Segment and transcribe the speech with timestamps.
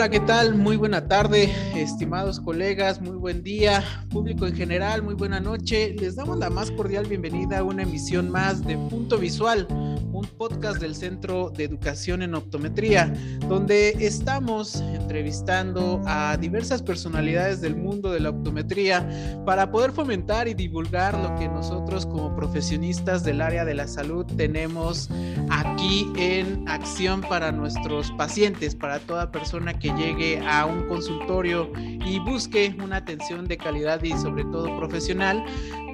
[0.00, 0.54] Hola, ¿qué tal?
[0.54, 5.94] Muy buena tarde, estimados colegas, muy buen día, público en general, muy buena noche.
[5.98, 10.80] Les damos la más cordial bienvenida a una emisión más de Punto Visual, un podcast
[10.80, 13.12] del Centro de Educación en Optometría,
[13.46, 19.06] donde estamos entrevistando a diversas personalidades del mundo de la optometría
[19.44, 24.24] para poder fomentar y divulgar lo que nosotros como profesionistas del área de la salud
[24.24, 25.10] tenemos
[25.50, 32.18] aquí en acción para nuestros pacientes, para toda persona que llegue a un consultorio y
[32.18, 35.44] busque una atención de calidad y sobre todo profesional,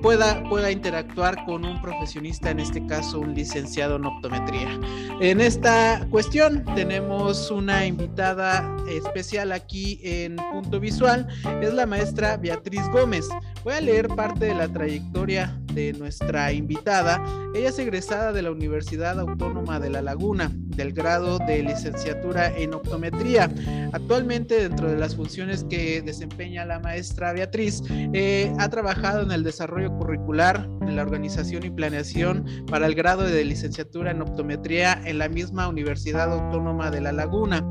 [0.03, 4.79] pueda, pueda interactuar con un profesionista, en este caso un licenciado en optometría.
[5.21, 11.27] En esta cuestión tenemos una invitada especial aquí en Punto Visual,
[11.61, 13.27] es la maestra Beatriz Gómez.
[13.65, 17.23] Voy a leer parte de la trayectoria de nuestra invitada.
[17.55, 22.75] Ella es egresada de la Universidad Autónoma de La Laguna, del grado de licenciatura en
[22.75, 23.51] optometría.
[23.93, 29.43] Actualmente, dentro de las funciones que desempeña la maestra Beatriz, eh, ha trabajado en el
[29.43, 35.19] desarrollo curricular, en la organización y planeación para el grado de licenciatura en optometría en
[35.19, 37.69] la misma Universidad Autónoma de La Laguna.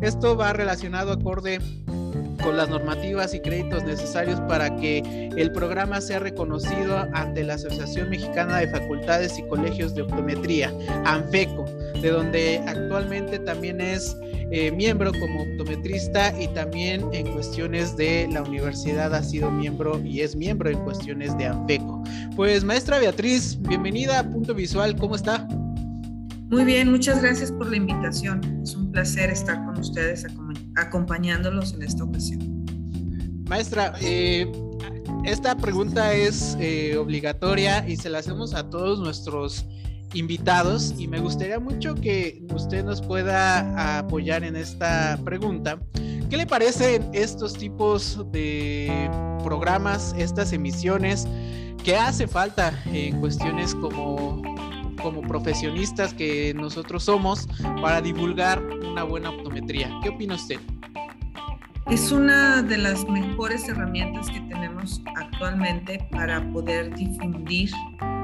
[0.00, 1.58] Esto va relacionado acorde
[2.42, 8.10] con las normativas y créditos necesarios para que el programa sea reconocido ante la Asociación
[8.10, 10.72] Mexicana de Facultades y Colegios de Optometría,
[11.04, 11.64] ANFECO,
[12.00, 14.16] de donde actualmente también es
[14.50, 20.20] eh, miembro como optometrista y también en cuestiones de la universidad ha sido miembro y
[20.20, 22.02] es miembro en cuestiones de ANFECO.
[22.36, 25.48] Pues maestra Beatriz, bienvenida a Punto Visual, ¿cómo está?
[26.50, 28.42] Muy bien, muchas gracias por la invitación.
[28.62, 30.26] Es un placer estar con ustedes
[30.76, 32.64] acompañándolos en esta ocasión.
[33.48, 34.50] Maestra, eh,
[35.24, 39.66] esta pregunta es eh, obligatoria y se la hacemos a todos nuestros
[40.14, 45.78] invitados y me gustaría mucho que usted nos pueda apoyar en esta pregunta.
[46.28, 49.10] ¿Qué le parecen estos tipos de
[49.42, 51.26] programas, estas emisiones?
[51.82, 54.40] que hace falta en cuestiones como,
[55.02, 57.48] como profesionistas que nosotros somos
[57.80, 59.90] para divulgar una buena optometría?
[60.02, 60.60] ¿Qué opina usted?
[61.90, 67.70] Es una de las mejores herramientas que tenemos actualmente para poder difundir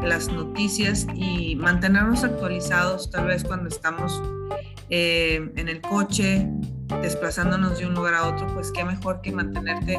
[0.02, 4.22] las noticias y mantenernos actualizados tal vez cuando estamos
[4.90, 6.48] eh, en el coche
[7.02, 9.98] desplazándonos de un lugar a otro, pues qué mejor que mantenerte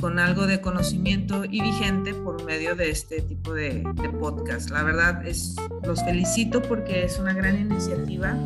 [0.00, 4.70] con algo de conocimiento y vigente por medio de este tipo de, de, podcast.
[4.70, 8.36] La verdad es, los felicito porque es una gran iniciativa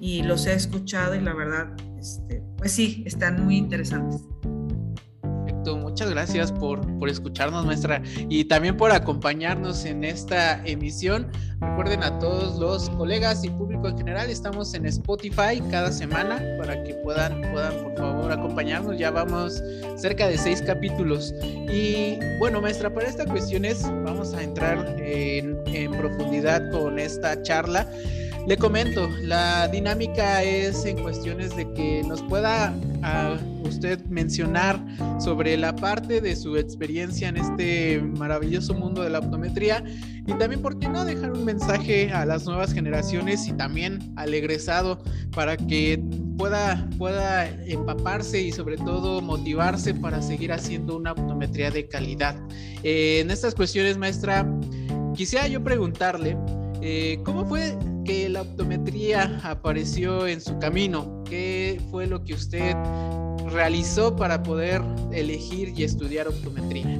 [0.00, 1.68] y los he escuchado y la verdad,
[1.98, 4.22] este, pues sí, están muy interesantes
[5.66, 11.28] muchas gracias por, por escucharnos, maestra, y también por acompañarnos en esta emisión.
[11.60, 16.82] Recuerden a todos los colegas y público en general, estamos en Spotify cada semana para
[16.84, 18.98] que puedan, puedan por favor acompañarnos.
[18.98, 19.62] Ya vamos
[19.96, 21.34] cerca de seis capítulos.
[21.42, 27.86] Y bueno, maestra, para estas cuestiones vamos a entrar en, en profundidad con esta charla.
[28.46, 34.82] Le comento, la dinámica es en cuestiones de que nos pueda a usted mencionar
[35.20, 39.84] sobre la parte de su experiencia en este maravilloso mundo de la optometría
[40.26, 44.34] y también, ¿por qué no dejar un mensaje a las nuevas generaciones y también al
[44.34, 45.02] egresado
[45.34, 46.02] para que
[46.36, 52.36] pueda, pueda empaparse y sobre todo motivarse para seguir haciendo una optometría de calidad?
[52.82, 54.46] Eh, en estas cuestiones, maestra,
[55.14, 56.36] quisiera yo preguntarle,
[56.82, 61.22] eh, ¿cómo fue que la optometría apareció en su camino?
[61.24, 62.74] ¿Qué fue lo que usted
[63.50, 64.82] realizó para poder
[65.12, 66.98] elegir y estudiar optometría?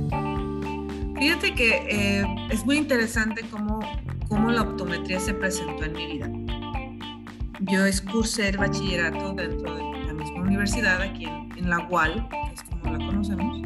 [1.18, 3.80] Fíjate que eh, es muy interesante cómo,
[4.28, 6.30] cómo la optometría se presentó en mi vida.
[7.60, 7.80] Yo
[8.10, 12.62] cursé el bachillerato dentro de la misma universidad, aquí en, en la UAL, que es
[12.62, 13.62] como la conocemos,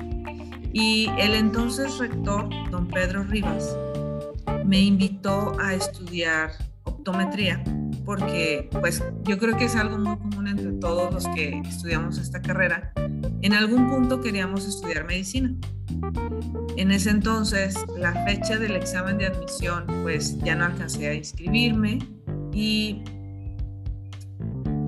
[0.72, 3.76] y el entonces rector, don Pedro Rivas,
[4.64, 6.50] me invitó a estudiar
[6.84, 7.62] optometría
[8.04, 12.42] porque pues yo creo que es algo muy común entre todos los que estudiamos esta
[12.42, 12.92] carrera.
[13.42, 15.54] En algún punto queríamos estudiar medicina.
[16.76, 21.98] En ese entonces la fecha del examen de admisión pues ya no alcancé a inscribirme
[22.52, 23.02] y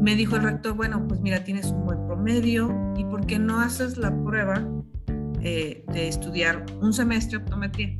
[0.00, 3.60] me dijo el rector, bueno pues mira tienes un buen promedio y ¿por qué no
[3.60, 4.62] haces la prueba
[5.40, 7.96] eh, de estudiar un semestre optometría?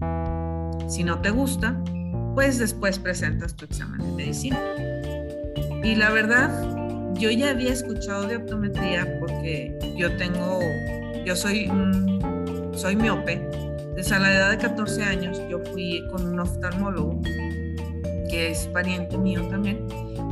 [0.88, 1.76] Si no te gusta,
[2.34, 4.60] pues después presentas tu examen de medicina.
[5.82, 6.50] Y la verdad,
[7.14, 10.60] yo ya había escuchado de optometría porque yo tengo,
[11.24, 11.70] yo soy,
[12.74, 13.42] soy miope.
[13.96, 17.22] Desde a la edad de 14 años yo fui con un oftalmólogo,
[18.28, 19.86] que es pariente mío también,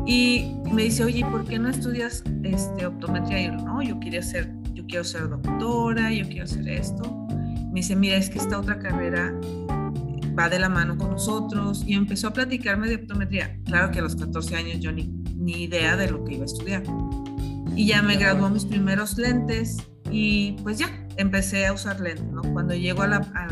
[0.06, 3.40] Y me dice, oye, ¿por qué no estudias este, optometría?
[3.40, 7.26] Y yo, no, yo quería ser, yo quiero ser doctora, yo quiero hacer esto.
[7.68, 9.32] Me dice, mira, es que esta otra carrera
[10.38, 13.58] va de la mano con nosotros y empezó a platicarme de optometría.
[13.64, 15.04] Claro que a los 14 años yo ni,
[15.36, 16.82] ni idea de lo que iba a estudiar.
[17.76, 19.78] Y ya me graduó mis primeros lentes
[20.10, 22.42] y pues ya empecé a usar lentes, ¿no?
[22.52, 23.48] Cuando llego a la, a,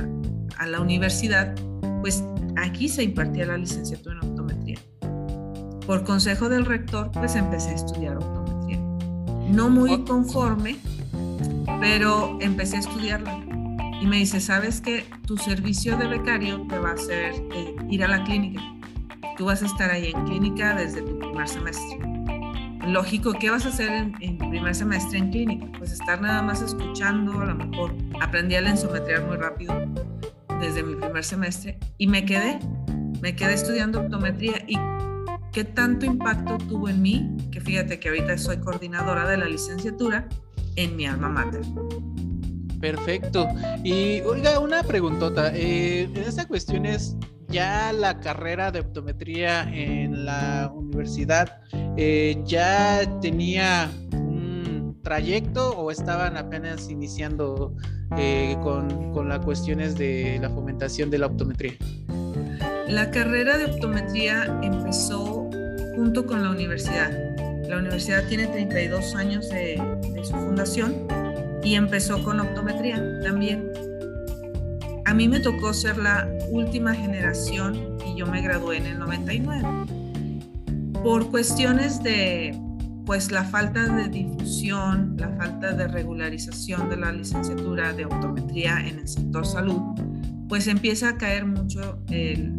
[0.63, 1.55] a la universidad,
[2.01, 2.25] pues
[2.57, 4.79] aquí se impartía la licenciatura en optometría.
[5.87, 8.79] Por consejo del rector, pues empecé a estudiar optometría.
[9.51, 10.77] No muy conforme,
[11.81, 13.52] pero empecé a estudiarla
[14.03, 18.03] y me dice, ¿sabes que Tu servicio de becario te va a hacer eh, ir
[18.03, 18.61] a la clínica.
[19.39, 22.01] Tú vas a estar ahí en clínica desde tu primer semestre.
[22.85, 25.67] Lógico, ¿qué vas a hacer en, en primer semestre en clínica?
[25.79, 29.73] Pues estar nada más escuchando, a lo mejor aprendí a lensometrear muy rápido
[30.61, 32.59] desde mi primer semestre y me quedé,
[33.21, 34.77] me quedé estudiando optometría y
[35.53, 40.29] qué tanto impacto tuvo en mí, que fíjate que ahorita soy coordinadora de la licenciatura
[40.75, 41.63] en mi alma mater.
[42.83, 43.49] Perfecto.
[43.85, 45.53] Y oiga, una preguntota.
[45.55, 51.61] Eh, en esta cuestión es ya la carrera de optometría en la universidad,
[51.97, 57.73] eh, ¿ya tenía un trayecto o estaban apenas iniciando
[58.19, 61.75] eh, con, con las cuestiones de la fomentación de la optometría?
[62.89, 65.49] La carrera de optometría empezó
[65.95, 67.13] junto con la universidad.
[67.69, 69.81] La universidad tiene 32 años de,
[70.15, 71.22] de su fundación
[71.65, 73.71] y empezó con optometría también.
[75.05, 79.69] A mí me tocó ser la última generación y yo me gradué en el 99.
[81.03, 82.59] Por cuestiones de
[83.05, 89.01] pues la falta de difusión, la falta de regularización de la licenciatura de optometría en
[89.01, 89.81] el sector salud,
[90.49, 92.53] pues empieza a caer mucho el,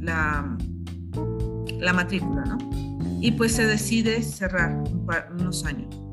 [0.00, 0.56] la,
[1.78, 2.58] la matrícula, ¿no?
[3.20, 4.82] Y pues se decide cerrar
[5.38, 6.03] unos años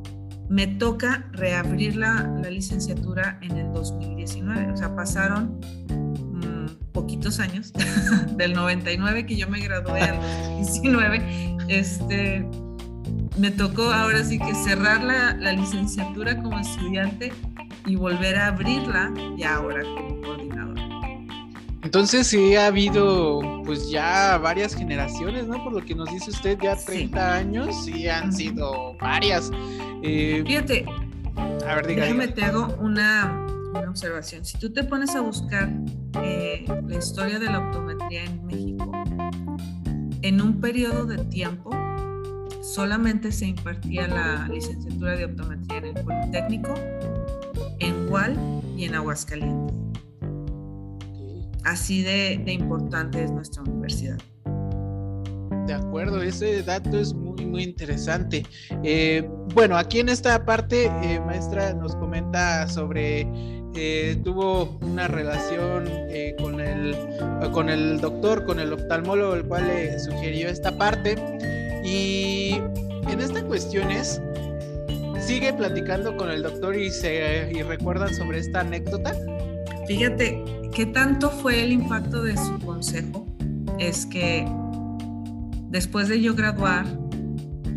[0.51, 4.73] me toca reabrir la, la, licenciatura en el 2019.
[4.73, 7.71] O sea, pasaron mmm, poquitos años,
[8.35, 10.17] del 99 que yo me gradué al
[10.59, 11.57] 2019.
[11.69, 12.45] Este,
[13.37, 17.31] me tocó ahora sí que cerrar la, la, licenciatura como estudiante
[17.85, 20.40] y volver a abrirla ya ahora como.
[21.83, 25.63] Entonces sí ha habido pues ya varias generaciones, ¿no?
[25.63, 27.39] Por lo que nos dice usted, ya 30 sí.
[27.39, 29.51] años, sí han sido varias.
[30.03, 30.85] Eh, Fíjate,
[31.67, 32.35] a ver, diga, déjame diga.
[32.35, 34.45] te hago una, una, observación.
[34.45, 35.69] Si tú te pones a buscar
[36.21, 38.91] eh, la historia de la optometría en México,
[40.21, 41.71] en un periodo de tiempo
[42.61, 46.73] solamente se impartía la licenciatura de optometría en el Politécnico,
[47.79, 48.37] en Gual
[48.77, 49.80] y en Aguascalientes.
[51.63, 54.17] Así de, importante es nuestra universidad.
[55.67, 58.43] De acuerdo, ese dato es muy, muy interesante.
[58.83, 63.27] Eh, bueno, aquí en esta parte, eh, maestra nos comenta sobre,
[63.75, 65.85] eh, tuvo una relación
[66.39, 66.95] con, el,
[67.53, 71.15] con el doctor, con el oftalmólogo, el cual le sugirió esta parte.
[71.85, 72.59] Y
[73.07, 74.21] en estas cuestiones,
[75.21, 79.13] sigue platicando con el doctor y, se, y recuerdan sobre esta anécdota.
[79.91, 80.41] Fíjate,
[80.73, 83.27] ¿qué tanto fue el impacto de su consejo?
[83.77, 84.47] Es que
[85.69, 86.85] después de yo graduar,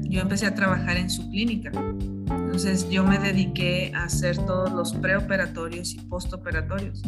[0.03, 1.73] yo empecé a trabajar en su clínica.
[1.75, 7.03] Entonces yo me dediqué a hacer todos los preoperatorios y postoperatorios.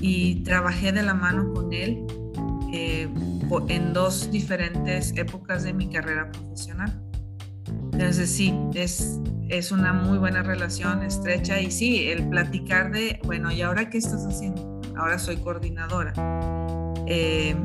[0.00, 2.04] Y trabajé de la mano con él
[2.72, 3.08] eh,
[3.68, 7.00] en dos diferentes épocas de mi carrera profesional.
[7.98, 13.50] Entonces sí, es, es una muy buena relación estrecha y sí, el platicar de, bueno,
[13.50, 14.82] ¿y ahora qué estás haciendo?
[14.98, 16.12] Ahora soy coordinadora.
[17.06, 17.56] Eh,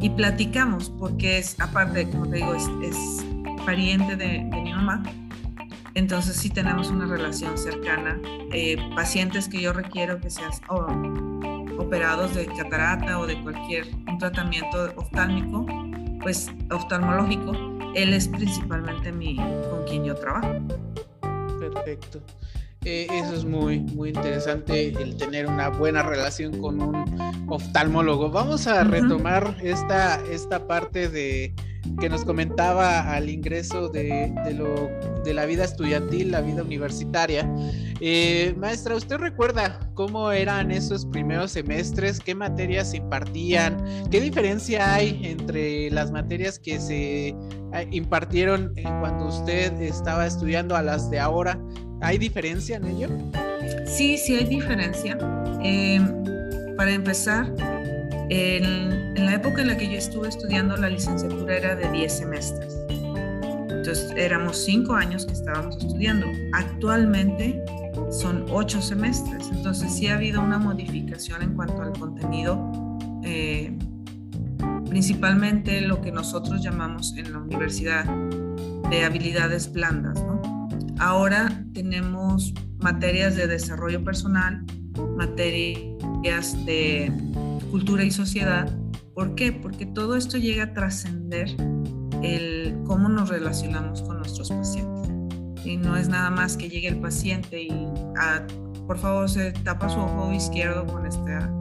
[0.00, 2.66] y platicamos, porque es, aparte, como te digo, es,
[3.66, 5.02] pariente de, de, mi mamá.
[5.92, 8.18] Entonces sí tenemos una relación cercana.
[8.54, 10.50] Eh, pacientes que yo requiero que sean
[11.78, 13.86] operados de catarata o de cualquier
[14.18, 15.66] tratamiento oftálmico,
[16.22, 20.58] pues oftalmológico, él es principalmente mi, con quien yo trabajo.
[21.58, 22.20] Perfecto.
[22.84, 28.30] Eh, eso es muy, muy interesante, el tener una buena relación con un oftalmólogo.
[28.30, 31.52] Vamos a retomar esta, esta parte de
[32.00, 34.90] que nos comentaba al ingreso de, de, lo,
[35.24, 37.48] de la vida estudiantil, la vida universitaria.
[38.00, 42.20] Eh, maestra, ¿usted recuerda cómo eran esos primeros semestres?
[42.20, 43.76] ¿Qué materias se impartían?
[44.10, 47.34] ¿Qué diferencia hay entre las materias que se eh,
[47.90, 51.58] impartieron cuando usted estaba estudiando a las de ahora?
[52.00, 53.08] ¿Hay diferencia en ello?
[53.86, 55.18] Sí, sí hay diferencia.
[55.64, 56.00] Eh,
[56.76, 57.52] para empezar,
[58.30, 62.12] en, en, la época en la que yo estuve estudiando la licenciatura era de 10
[62.12, 62.76] semestres.
[63.88, 66.26] Entonces éramos cinco años que estábamos estudiando.
[66.52, 67.64] Actualmente
[68.10, 69.48] son ocho semestres.
[69.52, 72.70] Entonces sí ha habido una modificación en cuanto al contenido,
[73.22, 73.76] eh,
[74.88, 78.04] principalmente lo que nosotros llamamos en la universidad
[78.90, 80.22] de habilidades blandas.
[80.98, 84.64] Ahora tenemos materias de desarrollo personal,
[85.16, 87.12] materias de
[87.70, 88.76] cultura y sociedad.
[89.14, 89.52] ¿Por qué?
[89.52, 91.48] Porque todo esto llega a trascender
[92.22, 95.10] el cómo nos relacionamos con nuestros pacientes.
[95.64, 97.70] Y no es nada más que llegue el paciente y
[98.18, 98.46] ah,
[98.86, 101.52] por favor se tapa su ojo izquierdo con esta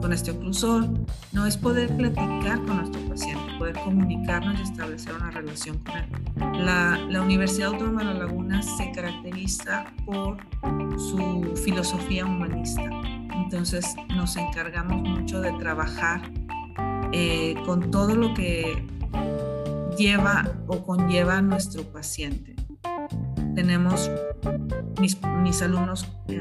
[0.00, 0.88] con este oclusor,
[1.32, 6.64] no es poder platicar con nuestro paciente, poder comunicarnos y establecer una relación con él.
[6.64, 10.38] La, la Universidad Autónoma de La Laguna se caracteriza por
[10.96, 12.82] su filosofía humanista,
[13.44, 16.22] entonces nos encargamos mucho de trabajar
[17.12, 18.86] eh, con todo lo que
[19.96, 22.54] lleva o conlleva nuestro paciente.
[23.54, 24.10] Tenemos,
[25.00, 26.40] mis, mis alumnos eh,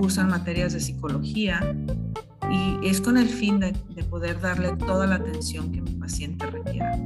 [0.00, 1.60] cursan materias de psicología,
[2.50, 3.72] y es con el fin de,
[4.04, 6.96] poder darle toda la atención que mi paciente requiera.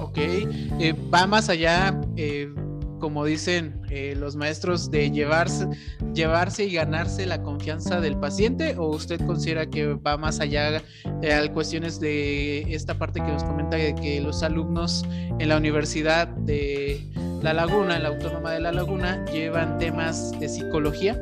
[0.00, 2.52] Ok, eh, va más allá, eh,
[2.98, 5.68] como dicen eh, los maestros, de llevarse,
[6.14, 11.52] llevarse y ganarse la confianza del paciente o usted considera que va más allá a
[11.52, 15.04] cuestiones de esta parte que nos comenta de que los alumnos
[15.38, 17.00] en la Universidad de
[17.42, 21.20] La Laguna, en la Autónoma de La Laguna, llevan temas de psicología?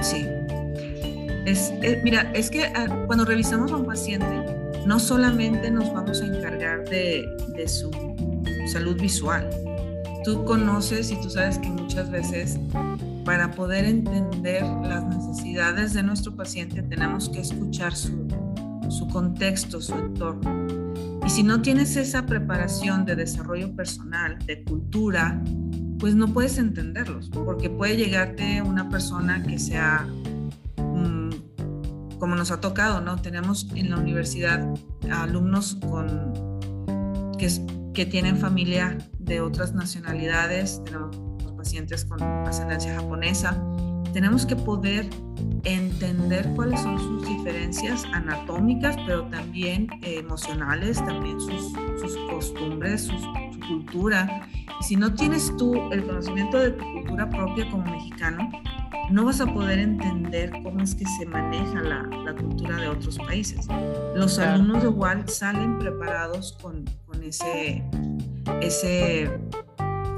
[0.00, 0.26] Sí,
[1.44, 4.26] eh, mira, es que ah, cuando revisamos a un paciente,
[4.86, 7.24] no solamente nos vamos a encargar de
[7.66, 7.90] su
[8.66, 9.48] salud visual.
[10.24, 12.58] Tú conoces y tú sabes que muchas veces
[13.24, 18.26] para poder entender las necesidades de nuestro paciente tenemos que escuchar su,
[18.88, 20.66] su contexto, su entorno.
[21.24, 25.42] Y si no tienes esa preparación de desarrollo personal, de cultura,
[25.98, 30.06] pues no puedes entenderlos, porque puede llegarte una persona que sea
[32.22, 33.16] como nos ha tocado, ¿no?
[33.16, 34.64] Tenemos en la universidad
[35.10, 36.32] alumnos con,
[37.36, 37.50] que,
[37.92, 41.16] que tienen familia de otras nacionalidades, tenemos
[41.56, 43.62] pacientes con ascendencia japonesa.
[44.12, 45.08] Tenemos que poder
[45.64, 54.48] entender cuáles son sus diferencias anatómicas, pero también emocionales, también sus, sus costumbres, su cultura.
[54.80, 58.50] Y si no tienes tú el conocimiento de tu cultura propia como mexicano,
[59.10, 63.18] no vas a poder entender cómo es que se maneja la, la cultura de otros
[63.18, 63.66] países.
[64.14, 67.84] Los alumnos de WAL salen preparados con, con ese,
[68.60, 69.30] ese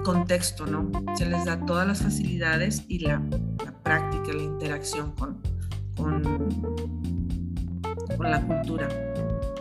[0.05, 0.91] contexto, ¿no?
[1.17, 3.21] Se les da todas las facilidades y la
[3.85, 5.41] práctica, la interacción con,
[5.97, 6.23] con,
[8.17, 8.89] con la cultura.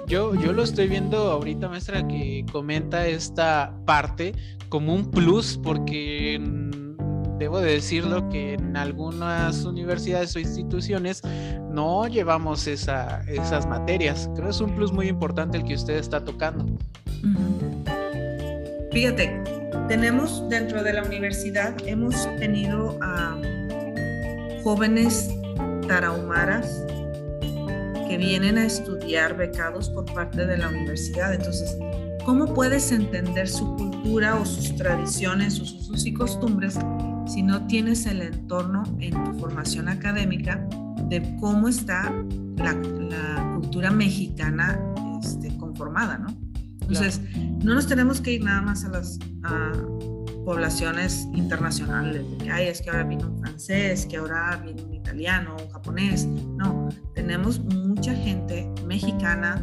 [0.07, 4.33] Yo, yo, lo estoy viendo ahorita, maestra, que comenta esta parte
[4.69, 6.41] como un plus, porque
[7.37, 11.21] debo de decirlo que en algunas universidades o instituciones
[11.69, 14.29] no llevamos esas materias.
[14.33, 16.65] Creo que es un plus muy importante el que usted está tocando.
[18.91, 19.41] Fíjate,
[19.87, 23.35] tenemos dentro de la universidad, hemos tenido a
[24.63, 25.29] jóvenes
[25.87, 26.85] tarahumaras
[28.07, 31.33] que vienen a estudiar becados por parte de la universidad.
[31.33, 31.77] Entonces,
[32.25, 36.77] ¿cómo puedes entender su cultura o sus tradiciones, sus usos y costumbres
[37.27, 40.65] si no tienes el entorno en tu formación académica
[41.09, 42.13] de cómo está
[42.57, 42.73] la,
[43.55, 44.79] cultura mexicana
[45.21, 46.27] este, conformada, ¿no?
[46.81, 47.21] Entonces,
[47.63, 49.17] no nos tenemos que ir nada más a las
[50.45, 54.93] poblaciones internacionales, de que Ay, es que ahora viene un francés, que ahora viene un
[54.93, 56.25] italiano, un japonés.
[56.25, 59.61] No, tenemos mucha gente mexicana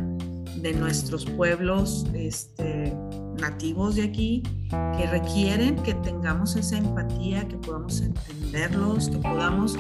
[0.57, 2.95] de nuestros pueblos este,
[3.41, 4.43] nativos de aquí
[4.97, 9.77] que requieren que tengamos esa empatía, que podamos entenderlos, que podamos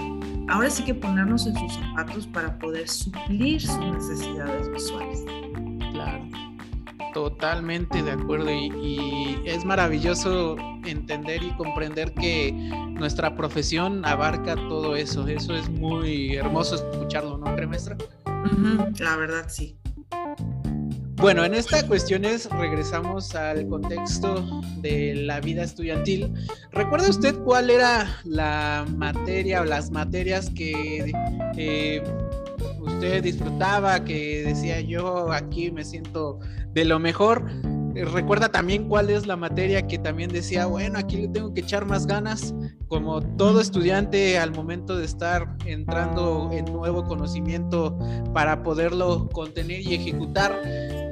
[0.48, 5.24] ahora sí que ponernos en sus zapatos para poder suplir sus necesidades visuales.
[7.12, 14.96] Totalmente de acuerdo y, y es maravilloso entender y comprender que nuestra profesión abarca todo
[14.96, 15.26] eso.
[15.26, 17.96] Eso es muy hermoso escucharlo, ¿no, maestra?
[18.98, 19.76] La verdad, sí.
[21.16, 26.32] Bueno, en esta cuestiones regresamos al contexto de la vida estudiantil.
[26.72, 31.12] ¿Recuerda usted cuál era la materia o las materias que
[31.58, 32.02] eh,
[32.80, 36.38] usted disfrutaba, que decía yo aquí me siento
[36.72, 37.44] de lo mejor?
[37.94, 41.86] Recuerda también cuál es la materia que también decía, bueno, aquí le tengo que echar
[41.86, 42.54] más ganas,
[42.86, 47.98] como todo estudiante al momento de estar entrando en nuevo conocimiento
[48.32, 50.56] para poderlo contener y ejecutar.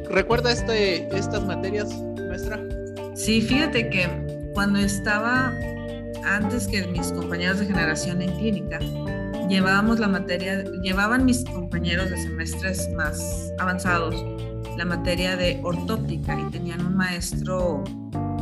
[0.08, 1.92] ¿Recuerda este, estas materias,
[2.28, 2.60] maestra?
[3.14, 4.08] Sí, fíjate que
[4.54, 5.52] cuando estaba
[6.25, 8.78] antes que mis compañeros de generación en clínica,
[9.49, 14.14] llevábamos la materia, llevaban mis compañeros de semestres más avanzados
[14.78, 17.83] la materia de ortóptica y tenían un maestro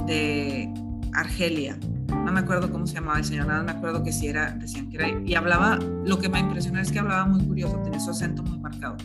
[0.06, 0.70] de
[1.14, 1.78] Argelia.
[2.08, 4.90] No me acuerdo cómo se llamaba el señor, nada me acuerdo que si era, decían
[4.90, 8.10] que era, y hablaba, lo que me impresionó es que hablaba muy curioso, tenía su
[8.10, 8.98] acento muy marcado.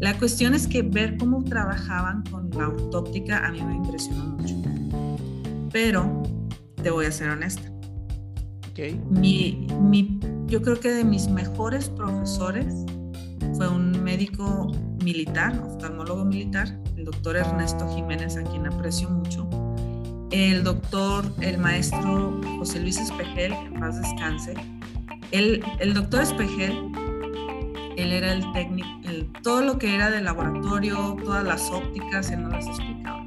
[0.00, 4.54] La cuestión es que ver cómo trabajaban con la ortóptica a mí me impresionó mucho.
[5.72, 6.22] Pero
[6.82, 7.73] te voy a ser honesta.
[8.74, 9.00] Okay.
[9.08, 12.74] Mi, mi, yo creo que de mis mejores profesores
[13.54, 14.72] fue un médico
[15.04, 19.48] militar, oftalmólogo militar, el doctor Ernesto Jiménez, a quien aprecio mucho.
[20.32, 24.54] El doctor, el maestro José Luis Espejel, en paz descanse.
[25.30, 26.90] El, el doctor Espejel,
[27.96, 32.42] él era el técnico, el, todo lo que era de laboratorio, todas las ópticas, él
[32.42, 33.24] no las explicaba.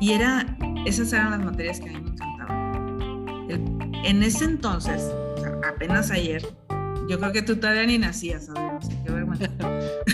[0.00, 3.89] Y era, esas eran las materias que a mí me encantaban.
[4.04, 5.10] En ese entonces,
[5.68, 6.42] apenas ayer,
[7.08, 8.48] yo creo que tú todavía ni nacías,
[9.04, 9.48] qué vergüenza.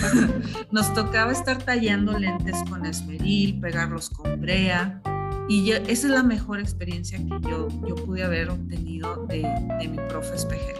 [0.72, 5.02] Nos tocaba estar tallando lentes con esmeril, pegarlos con brea.
[5.48, 9.42] Y esa es la mejor experiencia que yo, yo pude haber obtenido de,
[9.78, 10.76] de mi profe Espejel,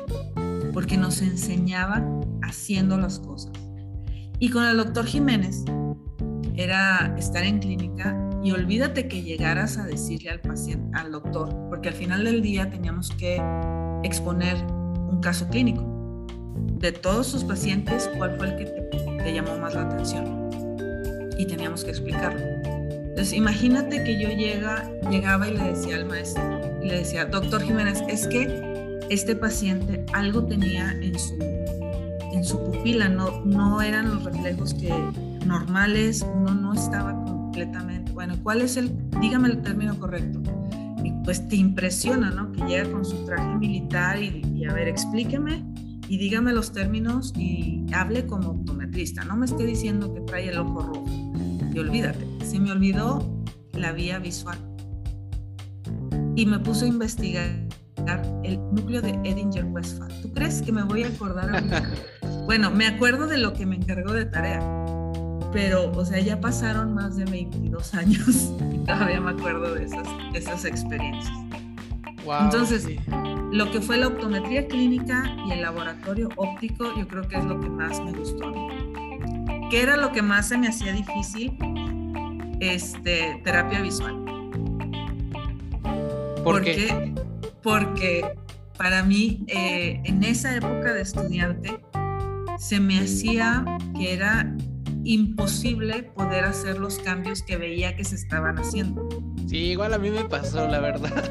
[0.73, 2.03] porque nos enseñaba
[2.43, 3.53] haciendo las cosas.
[4.41, 5.65] Y con el doctor Jiménez
[6.57, 11.89] era estar en clínica y olvídate que llegaras a decirle al paciente, al doctor, porque
[11.89, 13.43] al final del día teníamos que
[14.05, 14.55] exponer
[15.11, 15.83] un caso clínico
[16.79, 18.67] de todos sus pacientes, cuál fue el que
[19.25, 20.49] te, llamó más la atención.
[21.37, 22.39] Y teníamos que explicarlo.
[22.39, 26.45] Entonces, imagínate que yo llega, llegaba y le decía al maestro,
[26.81, 31.35] le decía, doctor Jiménez, es que este paciente algo tenía en su,
[32.33, 34.95] en su pupila, no, no eran los reflejos que
[35.45, 37.26] normales, uno no estaba
[37.57, 40.43] completamente, bueno, ¿cuál es el, dígame el término correcto?
[41.03, 42.53] Y pues te impresiona, ¿no?
[42.53, 45.65] Que llega con su traje militar y, y a ver, explíqueme
[46.07, 49.25] y dígame los términos y hable como optometrista.
[49.25, 51.05] No me esté diciendo que trae el ojo rojo.
[51.73, 53.27] Y olvídate, se me olvidó
[53.73, 54.59] la vía visual.
[56.35, 57.49] Y me puso a investigar
[58.45, 60.13] el núcleo de Edinger-Westphal.
[60.21, 61.65] ¿Tú crees que me voy a acordar?
[62.45, 64.61] bueno, me acuerdo de lo que me encargó de tarea,
[65.53, 70.07] pero, o sea, ya pasaron más de 22 años y todavía me acuerdo de esas,
[70.35, 71.33] esas experiencias.
[72.41, 72.89] Entonces,
[73.53, 77.61] lo que fue la optometría clínica y el laboratorio óptico, yo creo que es lo
[77.61, 78.53] que más me gustó.
[79.71, 81.57] ¿Qué era lo que más se me hacía difícil?
[82.61, 84.25] Este, terapia visual.
[86.43, 87.15] ¿Por, qué?
[87.63, 88.25] Porque
[88.77, 91.81] para mí, eh, en esa época de estudiante,
[92.59, 93.65] se me hacía
[93.97, 94.55] que era
[95.07, 99.09] imposible poder hacer los cambios que veía que se estaban haciendo.
[99.47, 101.25] Sí, igual a mí me pasó, la verdad.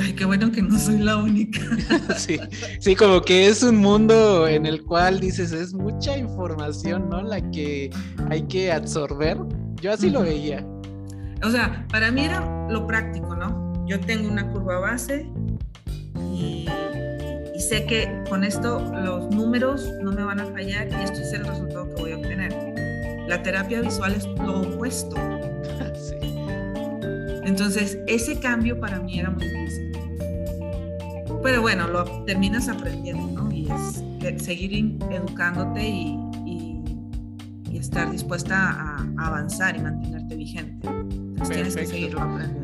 [0.00, 1.60] Ay, qué bueno que no soy la única.
[2.16, 2.40] sí,
[2.80, 7.22] sí, como que es un mundo en el cual dices, es mucha información, ¿no?
[7.22, 7.90] La que
[8.30, 9.38] hay que absorber.
[9.80, 10.66] Yo así lo veía.
[11.42, 13.72] O sea, para mí era lo práctico, ¿no?
[13.86, 15.26] Yo tengo una curva base
[16.32, 16.66] y,
[17.54, 21.32] y sé que con esto los números no me van a fallar y esto es
[21.32, 22.52] el resultado que voy a obtener.
[23.28, 25.16] La terapia visual es lo opuesto.
[27.44, 29.92] Entonces, ese cambio para mí era muy difícil.
[31.42, 33.52] Pero bueno, lo terminas aprendiendo, ¿no?
[33.52, 34.02] Y es
[34.42, 36.18] seguir educándote y,
[37.74, 40.86] estar dispuesta a, avanzar y mantenerte vigente.
[40.86, 42.61] Entonces, tienes que seguirlo aprendiendo.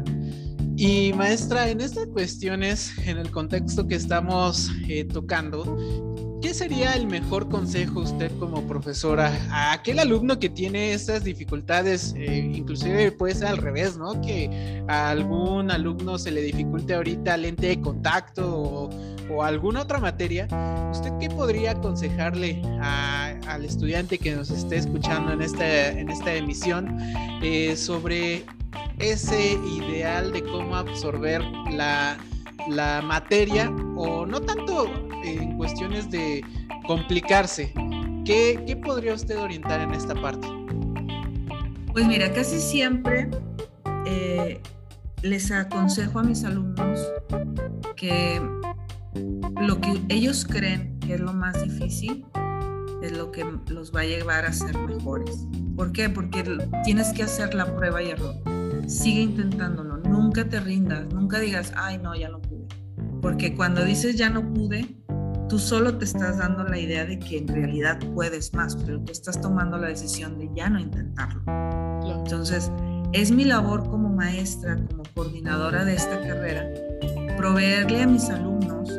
[0.80, 5.76] Y maestra, en estas cuestiones, en el contexto que estamos eh, tocando,
[6.40, 12.14] ¿Qué sería el mejor consejo usted como profesora a aquel alumno que tiene estas dificultades?
[12.16, 14.20] Eh, inclusive puede ser al revés, ¿no?
[14.22, 18.88] Que a algún alumno se le dificulte ahorita lente de contacto
[19.28, 20.46] o, alguna otra materia.
[20.92, 26.96] ¿Usted qué podría aconsejarle al estudiante que nos esté escuchando en esta, en esta emisión
[27.42, 28.46] eh, sobre
[28.98, 32.18] ese ideal de cómo absorber la
[32.68, 34.86] la materia o no tanto
[35.24, 36.42] en cuestiones de
[36.86, 37.72] complicarse.
[38.24, 40.46] ¿Qué, podría usted orientar en esta parte?
[41.92, 43.30] Pues mira, casi siempre
[44.06, 44.60] eh,
[45.22, 47.00] les aconsejo a mis alumnos
[47.96, 48.40] que
[49.60, 52.24] lo que ellos creen que es lo más difícil
[53.02, 55.46] es lo que los va a llevar a ser mejores.
[55.76, 56.08] ¿Por qué?
[56.08, 56.44] Porque
[56.84, 58.57] tienes que hacer la prueba y error.
[58.88, 62.40] Sigue intentándolo, nunca te rindas, nunca digas, ay no, ya no
[63.20, 64.96] porque cuando dices ya no pude,
[65.48, 69.12] tú solo te estás dando la idea de que en realidad puedes más, pero tú
[69.12, 71.42] estás tomando la decisión de ya no intentarlo.
[72.06, 72.70] Entonces,
[73.12, 76.68] es mi labor como maestra, como coordinadora de esta carrera,
[77.36, 78.90] proveerle a mis alumnos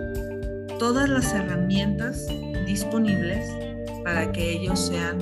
[0.79, 2.27] todas las herramientas
[2.65, 3.45] disponibles
[4.03, 5.17] para que ellos sean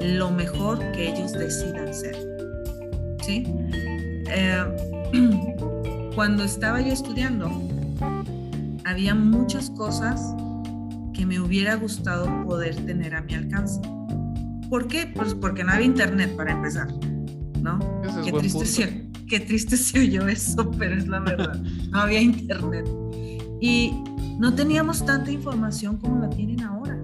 [0.00, 2.29] lo mejor que ellos decidan ser.
[3.30, 3.44] ¿Sí?
[4.28, 4.64] Eh,
[6.16, 7.48] cuando estaba yo estudiando,
[8.84, 10.34] había muchas cosas
[11.14, 13.80] que me hubiera gustado poder tener a mi alcance.
[14.68, 15.12] ¿Por qué?
[15.14, 16.88] Pues porque no había internet para empezar,
[17.62, 17.78] ¿no?
[18.24, 21.56] qué, triste se, qué triste se oyó eso, pero es la verdad.
[21.92, 22.88] No había internet.
[23.60, 23.92] Y
[24.40, 26.98] no teníamos tanta información como la tienen ahora.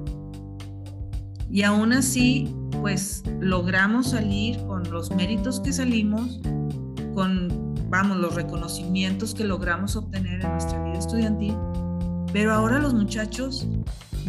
[1.48, 2.52] Y aún así,
[2.86, 6.38] pues logramos salir con los méritos que salimos,
[7.16, 11.56] con, vamos, los reconocimientos que logramos obtener en nuestra vida estudiantil.
[12.32, 13.66] Pero ahora los muchachos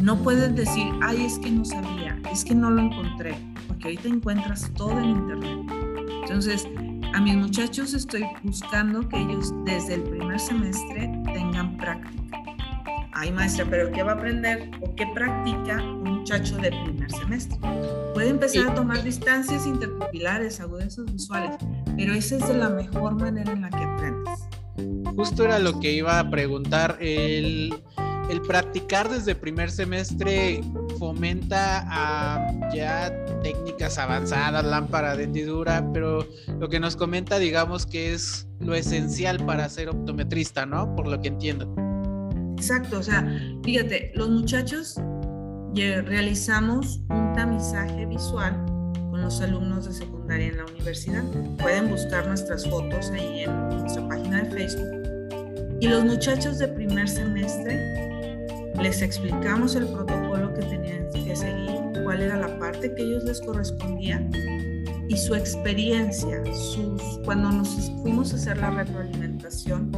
[0.02, 3.36] no pueden decir, ay, es que no sabía, es que no lo encontré,
[3.68, 5.60] porque ahorita encuentras todo en internet.
[6.24, 6.68] Entonces,
[7.14, 12.37] a mis muchachos estoy buscando que ellos desde el primer semestre tengan práctica.
[13.20, 17.58] Ay, maestra, pero ¿qué va a aprender o qué practica un muchacho de primer semestre?
[18.14, 21.58] Puede empezar a tomar distancias interpupilares, agudezas visuales,
[21.98, 24.40] pero esa es de la mejor manera en la que aprendes.
[25.16, 26.98] Justo era lo que iba a preguntar.
[27.00, 27.74] El
[28.30, 30.62] el practicar desde primer semestre
[31.00, 36.28] fomenta a ya técnicas avanzadas, lámpara de hendidura, pero
[36.60, 40.94] lo que nos comenta, digamos que es lo esencial para ser optometrista, ¿no?
[40.96, 41.87] Por lo que entiendo.
[42.58, 43.24] Exacto, o sea,
[43.64, 45.00] fíjate, los muchachos
[45.76, 48.66] realizamos un tamizaje visual
[49.12, 51.24] con los alumnos de secundaria en la universidad.
[51.60, 55.78] Pueden buscar nuestras fotos ahí en nuestra página de Facebook.
[55.80, 62.24] Y los muchachos de primer semestre les explicamos el protocolo que tenían que seguir, cuál
[62.24, 64.28] era la parte que ellos les correspondía
[65.10, 66.42] y su experiencia,
[67.24, 67.70] cuando nos
[68.02, 69.92] fuimos a hacer la retroalimentación,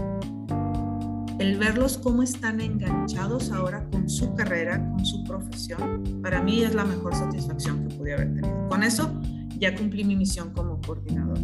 [1.39, 6.75] el verlos cómo están enganchados ahora con su carrera, con su profesión, para mí es
[6.75, 8.67] la mejor satisfacción que pude haber tenido.
[8.67, 9.09] Con eso
[9.57, 11.39] ya cumplí mi misión como coordinador.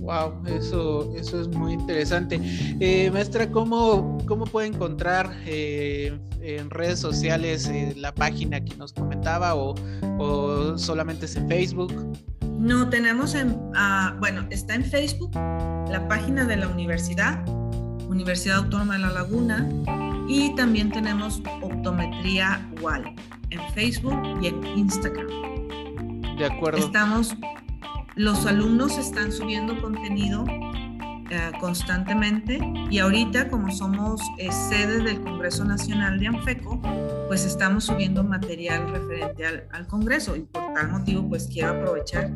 [0.00, 2.38] Wow, eso, eso es muy interesante.
[2.78, 8.92] Eh, maestra, ¿cómo, ¿cómo puede encontrar eh, en redes sociales eh, la página que nos
[8.92, 9.74] comentaba o,
[10.76, 11.92] solamente es en Facebook?
[12.58, 17.44] No, tenemos en, ah, bueno, está en Facebook la página de la universidad,
[18.14, 19.68] Universidad Autónoma de La Laguna,
[20.28, 23.12] y también tenemos Optometría WAL
[23.50, 25.26] en Facebook y en Instagram.
[26.38, 26.78] De acuerdo.
[26.78, 27.34] Estamos
[28.16, 30.44] los alumnos están subiendo contenido
[31.60, 32.58] constantemente
[32.90, 36.80] y ahorita como somos eh, sede del Congreso Nacional de Anfeco,
[37.28, 42.30] pues estamos subiendo material referente al, al, Congreso y por tal motivo pues quiero aprovechar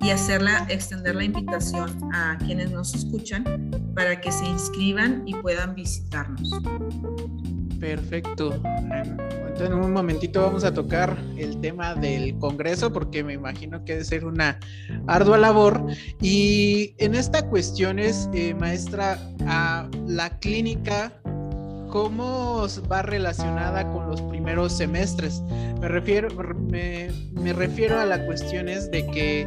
[0.00, 5.74] y hacerla, extender la invitación a quienes nos escuchan para que se inscriban y puedan
[5.74, 6.50] visitarnos.
[7.78, 8.62] Perfecto.
[9.58, 14.04] En un momentito vamos a tocar el tema del Congreso porque me imagino que debe
[14.04, 14.58] ser una
[15.06, 15.86] ardua labor.
[16.20, 21.12] Y en esta cuestión es, eh, maestra, a la clínica,
[21.90, 25.42] ¿cómo va relacionada con los primeros semestres?
[25.80, 26.28] Me refiero,
[26.70, 27.10] me,
[27.52, 29.46] refiero a la cuestión es de que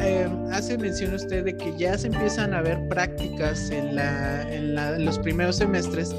[0.00, 5.04] eh, hace mención usted de que ya se empiezan a ver prácticas en, la, en
[5.04, 6.14] los primeros semestres,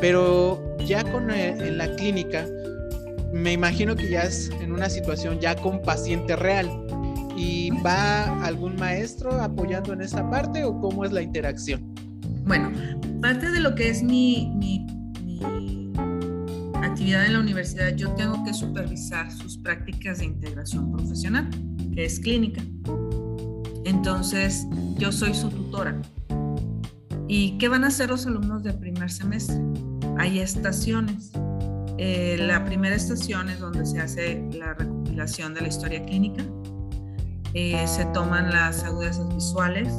[0.00, 2.46] pero ya con eh, en la clínica,
[3.32, 6.68] me imagino que ya es en una situación ya con paciente real.
[7.36, 11.94] ¿Y va algún maestro apoyando en esa parte o cómo es la interacción?
[12.44, 12.72] Bueno,
[13.20, 14.50] parte de lo que es mi,
[16.82, 21.48] actividad en la universidad, yo tengo que supervisar sus prácticas de integración profesional,
[21.94, 22.62] que es clínica.
[23.84, 26.00] Entonces, yo soy su tutora.
[27.28, 29.60] ¿Y qué van a hacer los alumnos de primer semestre?
[30.18, 31.30] hay estaciones.
[31.98, 36.44] Eh, la primera estación es donde se hace la recopilación de la historia clínica.
[37.54, 39.92] Eh, se toman las agudezas visuales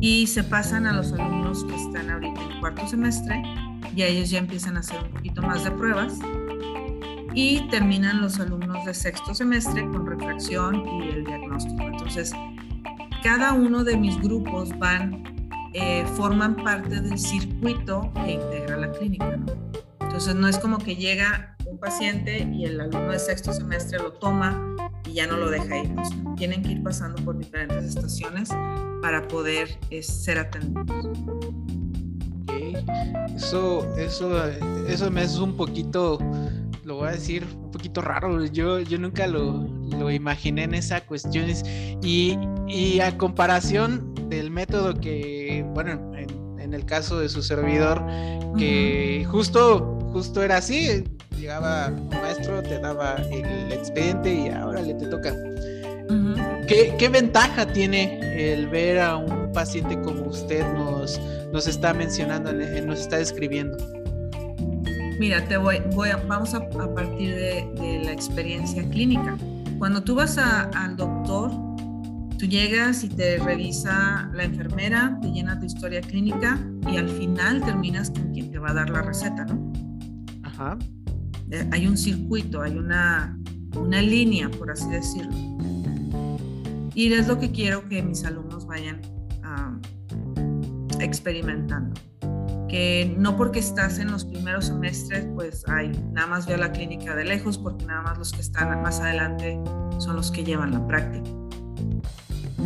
[0.00, 3.42] y se pasan a los alumnos que están ahorita en cuarto semestre
[3.94, 6.18] y ellos ya empiezan a hacer un poquito más de pruebas
[7.34, 11.82] y terminan los alumnos de sexto semestre con refracción y el diagnóstico.
[11.82, 12.32] Entonces,
[13.22, 15.22] cada uno de mis grupos van
[15.74, 19.38] eh, forman parte del circuito que integra la clínica.
[20.12, 24.12] Entonces no es como que llega un paciente y el alumno de sexto semestre lo
[24.12, 24.76] toma
[25.08, 25.90] y ya no lo deja ir.
[26.36, 28.50] tienen que ir pasando por diferentes estaciones
[29.00, 31.18] para poder ser atendidos.
[33.34, 34.46] Eso, eso,
[34.86, 36.18] eso me es un poquito,
[36.84, 38.44] lo voy a decir, un poquito raro.
[38.44, 39.66] Yo, yo nunca lo,
[39.98, 41.46] lo imaginé en esa cuestión.
[42.02, 42.36] Y,
[42.68, 46.42] y a comparación del método que, bueno, en,
[46.74, 48.02] el caso de su servidor,
[48.56, 51.04] que justo, justo era así,
[51.38, 55.34] llegaba un maestro, te daba el expediente y ahora le te toca.
[56.68, 58.20] ¿Qué, ventaja tiene
[58.52, 61.20] el ver a un paciente como usted nos,
[61.52, 63.76] nos está mencionando, nos está describiendo?
[65.18, 69.36] Mira, te voy, voy vamos a, partir de, la experiencia clínica.
[69.78, 71.50] Cuando tú vas al doctor,
[72.38, 76.58] tú llegas y te revisa la enfermera, te llena tu historia clínica
[76.90, 79.61] y al final terminas con quien te va a dar la receta, ¿no?
[80.62, 80.78] Ajá.
[81.50, 83.38] Eh, hay un circuito, hay una,
[83.76, 85.32] una línea, por así decirlo.
[86.94, 89.00] Y es lo que quiero que mis alumnos vayan
[91.00, 92.00] experimentando.
[92.68, 96.72] Que no porque estás en los primeros semestres, pues hay, nada más ve a la
[96.72, 99.60] clínica de lejos, porque nada más los que están más adelante
[99.98, 101.28] son los que llevan la práctica.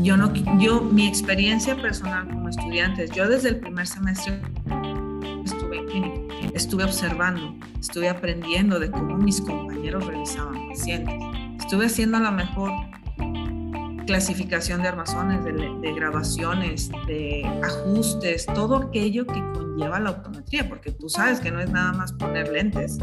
[0.03, 4.41] Yo no, yo, mi experiencia personal como estudiante, yo desde el primer semestre
[6.57, 11.15] estuve observando, estuve aprendiendo de cómo mis compañeros revisaban pacientes,
[11.59, 12.71] estuve haciendo la mejor
[14.07, 21.09] clasificación de armazones, de, grabaciones, de ajustes, todo aquello que conlleva la optometría, porque tú
[21.09, 22.99] sabes que no es nada más poner lentes,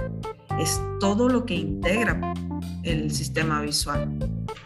[0.60, 2.34] es todo lo que integra
[2.84, 4.18] el sistema visual.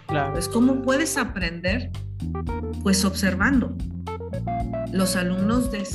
[0.08, 0.38] Claro.
[0.38, 1.91] Es cómo puedes aprender,
[2.84, 3.76] pues observando.
[4.91, 5.86] Los alumnos de,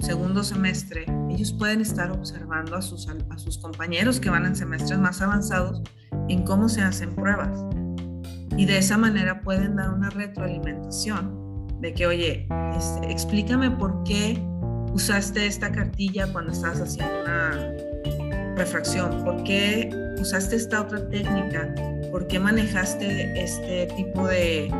[0.00, 4.98] segundo semestre, ellos pueden estar observando a sus, a sus compañeros que van en semestres
[4.98, 5.82] más avanzados
[6.28, 7.64] en cómo se hacen pruebas.
[8.56, 11.46] Y de esa manera pueden dar una retroalimentación
[11.80, 14.42] de que, oye, este, explícame por qué
[14.92, 17.74] usaste esta cartilla cuando estabas haciendo una
[18.56, 21.74] refracción, por qué usaste esta otra técnica,
[22.10, 24.70] por qué manejaste este tipo de,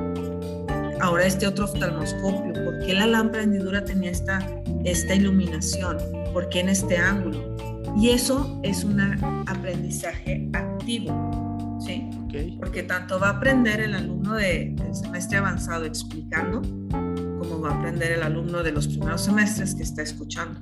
[1.01, 4.47] ahora este otro oftalmoscopio, por qué la lámpara hendidura tenía esta,
[4.85, 5.97] esta iluminación,
[6.33, 7.57] por qué en este ángulo.
[7.97, 9.01] Y eso es un
[9.47, 12.11] aprendizaje activo, ¿sí?
[12.59, 16.61] Porque tanto va a aprender el alumno de, del semestre avanzado explicando,
[16.91, 20.61] como va a aprender el alumno de los primeros semestres que está escuchando.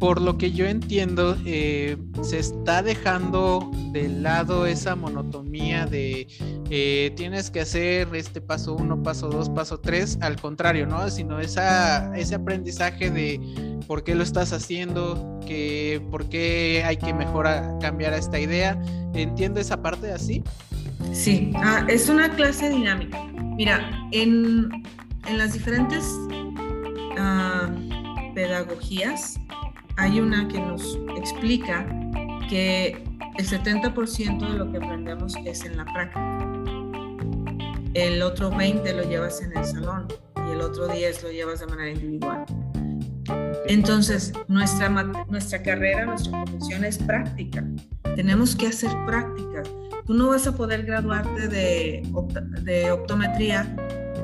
[0.00, 6.26] Por lo que yo entiendo, eh, se está dejando de lado esa monotomía de
[6.70, 11.10] eh, tienes que hacer este paso uno, paso dos, paso tres, al contrario, ¿no?
[11.10, 17.78] Sino ese aprendizaje de por qué lo estás haciendo, que, por qué hay que mejorar,
[17.78, 18.80] cambiar esta idea.
[19.12, 20.42] ¿Entiendo esa parte así?
[21.12, 23.22] Sí, ah, es una clase dinámica.
[23.56, 24.70] Mira, en,
[25.26, 26.06] en las diferentes
[27.18, 27.68] ah,
[28.34, 29.38] pedagogías
[29.96, 31.86] hay una que nos explica
[32.48, 33.02] que
[33.38, 36.38] el 70% de lo que aprendemos es en la práctica.
[37.94, 40.06] El otro 20 lo llevas en el salón
[40.48, 42.44] y el otro 10 lo llevas de manera individual.
[43.66, 44.88] Entonces, nuestra,
[45.28, 47.64] nuestra carrera, nuestra profesión es práctica.
[48.16, 49.70] Tenemos que hacer prácticas.
[50.06, 52.02] Tú no vas a poder graduarte de,
[52.62, 53.76] de optometría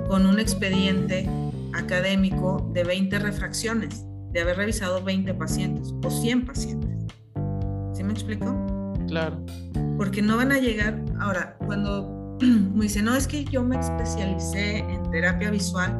[0.08, 1.28] con un expediente
[1.74, 6.90] académico de 20 refracciones, de haber revisado 20 pacientes o 100 pacientes.
[7.94, 8.54] ¿Sí me explico?
[9.08, 9.38] Claro.
[9.96, 14.78] Porque no van a llegar, ahora, cuando me dicen, no, es que yo me especialicé
[14.78, 15.92] en terapia visual,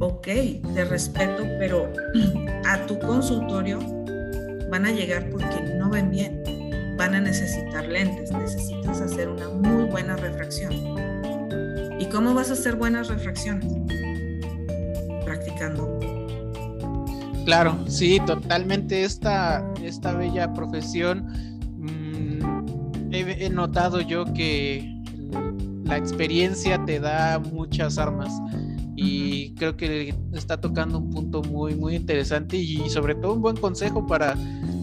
[0.00, 0.26] ok,
[0.74, 1.92] te respeto, pero
[2.66, 3.78] a tu consultorio
[4.70, 6.42] van a llegar porque no ven bien,
[6.96, 10.72] van a necesitar lentes, necesitas hacer una muy buena refracción.
[11.98, 13.72] ¿Y cómo vas a hacer buenas refracciones?
[15.24, 15.97] Practicando.
[17.48, 21.24] Claro, sí, totalmente esta, esta bella profesión.
[21.78, 24.86] Mm, he notado yo que
[25.84, 28.30] la experiencia te da muchas armas
[28.96, 33.56] y creo que está tocando un punto muy muy interesante y sobre todo un buen
[33.56, 34.34] consejo para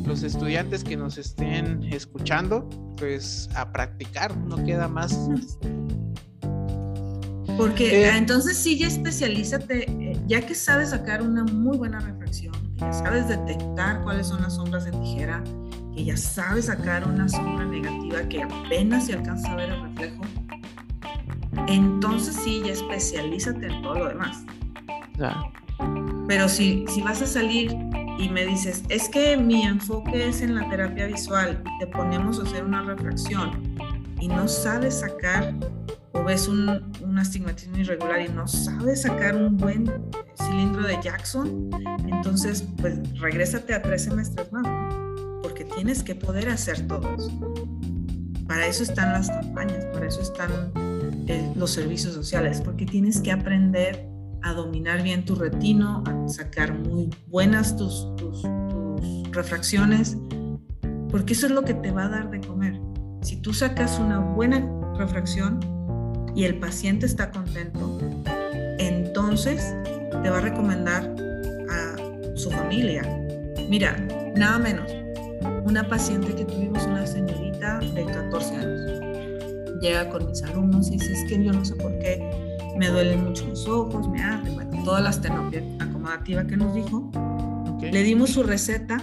[0.04, 5.30] los estudiantes que nos estén escuchando pues a practicar no queda más
[7.58, 12.54] porque eh, entonces sí ya especialízate eh, ya que sabes sacar una muy buena reflexión
[12.76, 15.44] que ya sabes detectar cuáles son las sombras de tijera
[15.96, 20.22] que ya sabes sacar una sombra negativa que apenas se alcanza a ver el reflejo
[21.68, 24.44] entonces sí, ya especialízate en todo lo demás.
[26.28, 27.76] Pero si, si vas a salir
[28.20, 32.44] y me dices, es que mi enfoque es en la terapia visual, te ponemos a
[32.44, 33.76] hacer una refracción
[34.20, 35.54] y no sabes sacar
[36.16, 39.86] o ves un, un astigmatismo irregular y no sabes sacar un buen
[40.36, 41.70] cilindro de Jackson,
[42.08, 44.66] entonces pues regrésate a tres semestres más,
[45.44, 47.54] porque tienes que poder hacer todo eso.
[48.48, 50.72] para eso están las campañas, para eso están
[51.28, 54.08] eh, los servicios sociales, porque tienes que aprender
[54.44, 58.44] a dominar bien tu retino, a sacar muy buenas tus, tus,
[59.32, 60.18] refracciones,
[61.12, 62.80] porque eso es lo que te va a dar de comer.
[63.22, 64.66] Si tú sacas una buena
[64.98, 65.60] refracción
[66.36, 68.00] y el paciente está contento,
[68.78, 69.74] entonces
[70.22, 71.16] te va a recomendar
[71.70, 71.96] a
[72.36, 73.04] su familia.
[73.70, 73.98] Mira,
[74.36, 74.92] nada menos,
[75.64, 81.14] una paciente que tuvimos, una señorita de 14 años, llega con mis alumnos y dice,
[81.14, 82.22] es que yo no sé por qué
[82.78, 87.10] me duelen mucho los ojos, me arde, bueno, todas las terapias acomodativas que nos dijo.
[87.82, 88.98] Le dimos su receta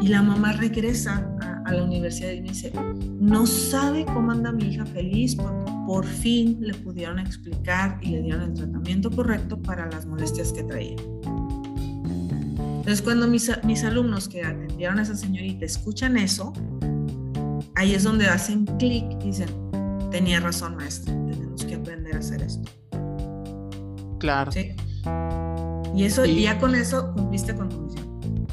[0.00, 1.30] y la mamá regresa
[1.64, 2.72] a, la universidad y me dice,
[3.20, 8.22] no sabe cómo anda mi hija feliz porque por fin le pudieron explicar y le
[8.22, 10.96] dieron el tratamiento correcto para las molestias que traía.
[12.86, 16.52] Entonces cuando mis, mis alumnos que atendieron a esa señorita escuchan eso,
[17.74, 19.48] ahí es donde hacen clic y dicen,
[20.10, 22.70] tenía razón maestra, tenemos que aprender a hacer esto.
[24.18, 24.50] Claro.
[25.94, 28.46] Y eso, ya con eso cumpliste con tu misión.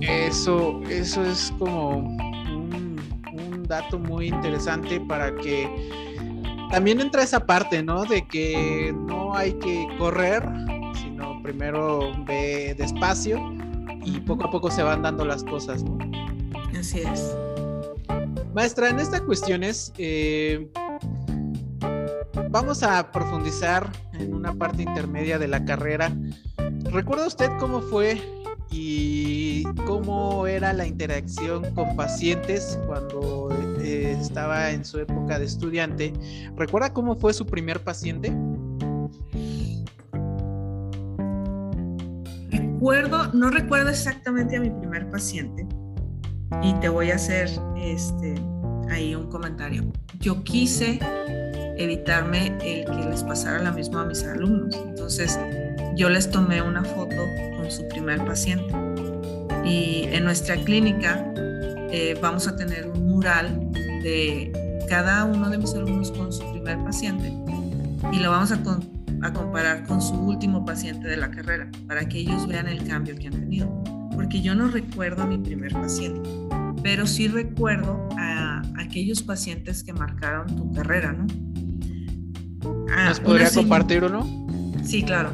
[0.00, 2.96] Eso, eso es como un,
[3.66, 5.68] dato muy interesante para que
[6.70, 8.04] también entra esa parte, ¿no?
[8.04, 10.42] De que no hay que correr,
[10.94, 13.40] sino primero ve despacio
[14.04, 15.98] y poco a poco se van dando las cosas, ¿no?
[16.78, 17.36] Así es.
[18.54, 20.70] Maestra, en estas cuestiones, eh,
[22.50, 26.12] vamos a profundizar en una parte intermedia de la carrera.
[26.84, 28.20] ¿Recuerda usted cómo fue
[28.70, 33.50] y cómo era la interacción con pacientes cuando
[33.86, 36.12] eh, estaba en su época de estudiante?
[36.56, 38.32] ¿Recuerda cómo fue su primer paciente?
[42.50, 45.66] Recuerdo, no recuerdo exactamente a mi primer paciente
[46.62, 48.34] y te voy a hacer este
[48.90, 49.84] ahí un comentario.
[50.20, 50.98] Yo quise
[51.76, 54.74] evitarme el que les pasara lo mismo a mis alumnos.
[54.86, 55.38] Entonces
[55.94, 57.16] yo les tomé una foto
[57.56, 58.74] con su primer paciente
[59.64, 61.32] y en nuestra clínica
[61.90, 63.65] eh, vamos a tener un mural
[64.88, 67.32] cada uno de mis alumnos con su primer paciente
[68.12, 68.60] y lo vamos a,
[69.22, 73.16] a comparar con su último paciente de la carrera para que ellos vean el cambio
[73.16, 73.82] que han tenido.
[74.14, 76.30] Porque yo no recuerdo a mi primer paciente,
[76.82, 81.26] pero sí recuerdo a aquellos pacientes que marcaron tu carrera, ¿no?
[82.90, 84.26] Ah, ¿Nos podría compartir uno?
[84.82, 85.30] Sí, claro.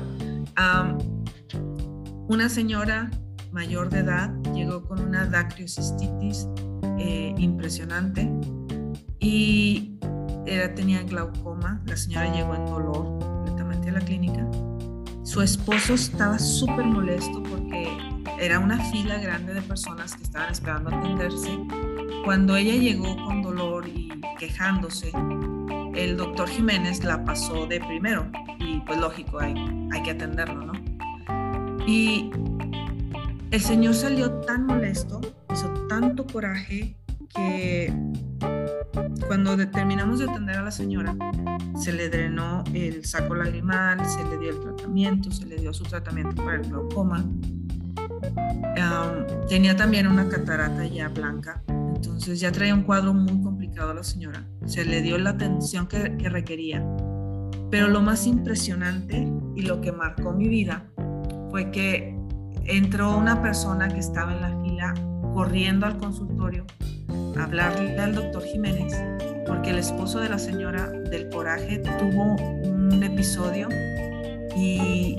[2.29, 3.11] una señora
[3.53, 6.49] mayor de edad llegó con una dactiocistitis
[6.99, 8.31] eh, impresionante
[9.23, 9.97] y
[10.45, 11.81] era, tenía glaucoma.
[11.87, 14.47] La señora llegó en dolor completamente a la clínica.
[15.23, 17.89] Su esposo estaba súper molesto porque
[18.41, 21.57] era una fila grande de personas que estaban esperando atenderse.
[22.25, 25.13] Cuando ella llegó con dolor y quejándose,
[25.95, 28.27] el doctor Jiménez la pasó de primero
[28.59, 29.55] y pues lógico, hay,
[29.93, 30.73] hay que atenderlo, ¿no?
[31.87, 32.31] Y
[33.53, 35.21] el señor salió tan molesto,
[35.53, 36.97] hizo tanto coraje
[37.35, 37.93] que
[39.27, 41.17] cuando terminamos de atender a la señora,
[41.77, 45.85] se le drenó el saco lagrimal, se le dio el tratamiento, se le dio su
[45.85, 47.25] tratamiento para el glaucoma.
[49.49, 54.05] tenía también una catarata ya blanca, entonces ya traía un cuadro muy complicado a la
[54.05, 54.45] señora.
[54.67, 56.85] Se le dio la atención que, requería.
[57.71, 60.87] Pero lo más impresionante y lo que marcó mi vida
[61.51, 62.17] fue que
[62.65, 64.95] entró una persona que estaba en la fila
[65.33, 66.67] corriendo al consultorio
[67.37, 68.95] hablarle al doctor Jiménez
[69.47, 73.69] porque el esposo de la señora del coraje tuvo un episodio
[74.57, 75.19] y,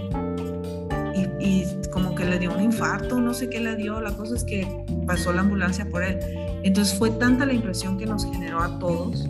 [1.39, 4.43] y, como que le dio un infarto, no sé qué le dio, la cosa es
[4.43, 4.67] que
[5.06, 6.19] pasó la ambulancia por él.
[6.63, 9.27] Entonces fue tanta la impresión que nos generó a todos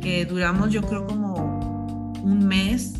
[0.00, 2.94] que duramos yo creo como un mes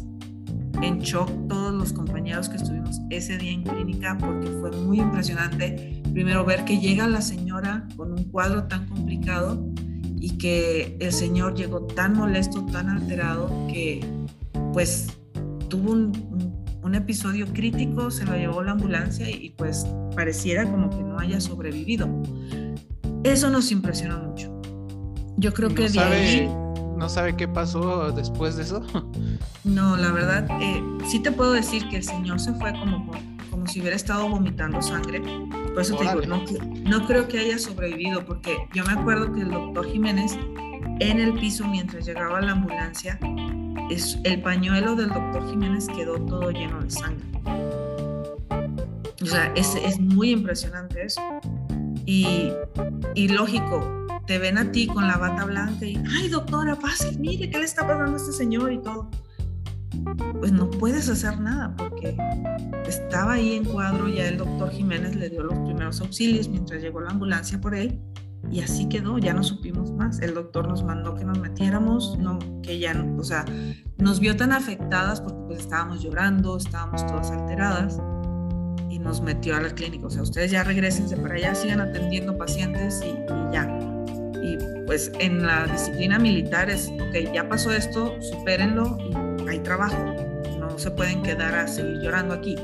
[0.83, 6.00] en shock todos los compañeros que estuvimos ese día en clínica porque fue muy impresionante
[6.13, 9.65] primero ver que llega la señora con un cuadro tan complicado
[10.17, 14.05] y que el señor llegó tan molesto, tan alterado que
[14.73, 15.09] pues
[15.69, 16.13] tuvo un,
[16.83, 21.41] un episodio crítico, se lo llevó la ambulancia y pues pareciera como que no haya
[21.41, 22.09] sobrevivido.
[23.25, 24.61] Eso nos impresionó mucho.
[25.37, 26.51] Yo creo que de
[26.97, 28.83] ¿No sabe qué pasó después de eso?
[29.63, 33.11] No, la verdad, eh, sí te puedo decir que el señor se fue como,
[33.51, 35.23] como si hubiera estado vomitando sangre.
[35.81, 36.45] Por eso te digo, no,
[36.83, 40.37] no creo que haya sobrevivido, porque yo me acuerdo que el doctor Jiménez
[40.99, 43.19] en el piso mientras llegaba la ambulancia,
[43.91, 47.27] es, el pañuelo del doctor Jiménez quedó todo lleno de sangre.
[49.23, 51.23] O sea, es, es muy impresionante eso.
[52.05, 52.53] Y,
[53.15, 57.49] y lógico, te ven a ti con la bata blanca y, ay doctora, pase, mire
[57.49, 59.11] qué le está pasando a este señor y todo.
[60.39, 62.17] Pues no puedes hacer nada porque
[62.87, 67.01] estaba ahí en cuadro, ya el doctor Jiménez le dio los primeros auxilios mientras llegó
[67.01, 68.01] la ambulancia por él
[68.49, 70.21] y así quedó, ya no supimos más.
[70.21, 73.45] El doctor nos mandó que nos metiéramos, no, que ya, o sea,
[73.99, 78.01] nos vio tan afectadas porque pues estábamos llorando, estábamos todas alteradas
[78.89, 80.07] y nos metió a la clínica.
[80.07, 83.15] O sea, ustedes ya regresense para allá, sigan atendiendo pacientes y,
[83.53, 83.69] ya.
[84.43, 89.97] Y pues en la disciplina militar es, ok, ya pasó esto, supérenlo y hay trabajo.
[90.59, 92.57] No se pueden quedar a seguir llorando aquí.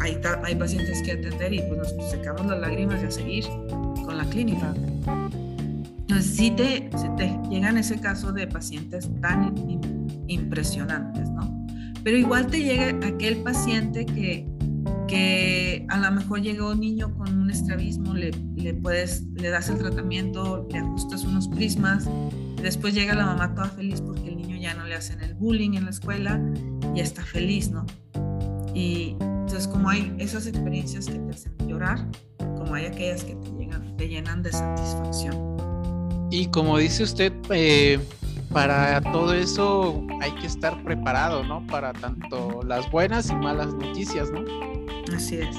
[0.00, 4.18] Hay, hay pacientes que atender y pues nos secamos las lágrimas y a seguir con
[4.18, 4.74] la clínica.
[6.12, 9.54] Entonces, sí te, te llegan ese caso de pacientes tan
[10.26, 11.66] impresionantes, ¿no?
[12.04, 14.46] Pero igual te llega aquel paciente que,
[15.06, 19.68] que a lo mejor llegó un niño con un estrabismo, le, le, puedes, le das
[19.68, 22.08] el tratamiento, le ajustas unos prismas,
[22.60, 24.31] después llega la mamá toda feliz porque
[24.62, 26.40] ya no le hacen el bullying en la escuela
[26.94, 27.84] y está feliz, ¿no?
[28.74, 32.06] Y entonces como hay esas experiencias que te hacen llorar,
[32.38, 36.28] como hay aquellas que te, llegan, te llenan de satisfacción.
[36.30, 37.98] Y como dice usted, eh,
[38.52, 41.66] para todo eso hay que estar preparado, ¿no?
[41.66, 44.44] Para tanto las buenas y malas noticias, ¿no?
[45.14, 45.56] Así es.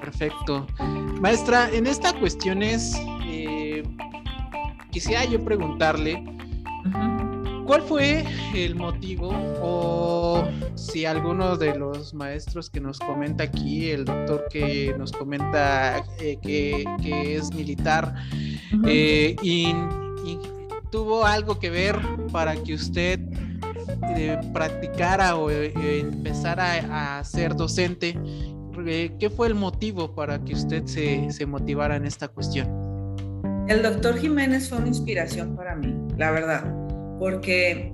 [0.00, 0.66] Perfecto.
[1.20, 3.82] Maestra, en esta cuestión es, eh,
[4.92, 6.24] quisiera yo preguntarle,
[7.70, 9.30] ¿Cuál fue el motivo
[9.62, 10.44] o
[10.74, 16.36] si alguno de los maestros que nos comenta aquí, el doctor que nos comenta eh,
[16.42, 18.12] que, es militar,
[18.88, 19.72] eh, y,
[20.90, 21.96] tuvo algo que ver
[22.32, 23.20] para que usted
[24.16, 28.18] eh, practicara o empezara a, ser docente?
[28.84, 32.66] ¿Qué fue el motivo para que usted se, se motivara en esta cuestión?
[33.68, 36.79] El doctor Jiménez fue una inspiración para mí, la verdad
[37.20, 37.92] porque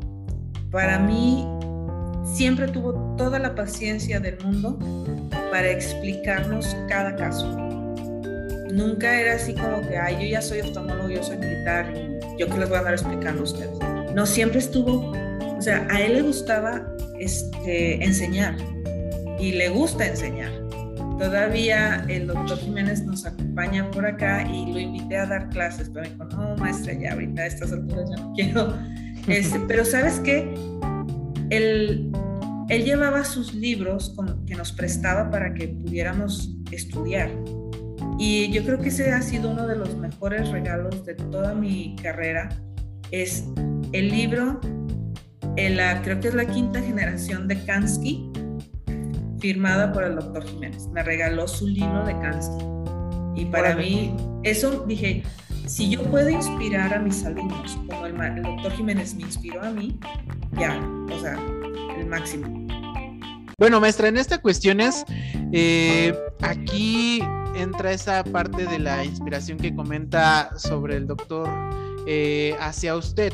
[0.70, 1.45] para mí
[2.24, 4.79] siempre tuvo toda la paciencia del mundo
[5.51, 7.45] para explicarnos cada caso.
[8.72, 11.93] Nunca era así como que, ay, yo ya soy oftalmólogo, yo soy militar,
[12.39, 13.70] yo que les voy a dar explicando a ustedes.
[14.14, 16.87] No, siempre estuvo, o sea, a él le gustaba
[17.18, 18.55] este, enseñar
[19.41, 20.53] y le gusta enseñar.
[21.18, 26.03] Todavía el doctor Jiménez nos acompaña por acá y lo invité a dar clases, pero
[26.03, 28.74] me dijo, no, maestra, ya ahorita a estas alturas ya no quiero
[29.27, 30.55] este, pero sabes qué,
[31.51, 32.12] él,
[32.68, 34.14] él llevaba sus libros
[34.47, 37.31] que nos prestaba para que pudiéramos estudiar.
[38.18, 41.97] Y yo creo que ese ha sido uno de los mejores regalos de toda mi
[42.03, 42.49] carrera.
[43.11, 43.45] Es
[43.93, 44.61] el libro,
[45.57, 48.31] la, creo que es la quinta generación de Kansky,
[49.39, 50.89] firmada por el doctor Jiménez.
[50.89, 52.64] Me regaló su libro de Kansky.
[53.37, 55.22] Y para mí, eso dije,
[55.67, 59.99] si yo puedo inspirar a mis alumnos, como el, doctor Jiménez me inspiró a mí,
[60.53, 60.81] ya,
[61.12, 61.39] o sea,
[61.99, 62.67] el máximo.
[63.59, 65.05] Bueno, maestra, en esta cuestión es,
[65.53, 67.21] eh, aquí
[67.57, 71.49] entra esa parte de la inspiración que comenta sobre el doctor
[72.07, 73.33] eh, hacia usted.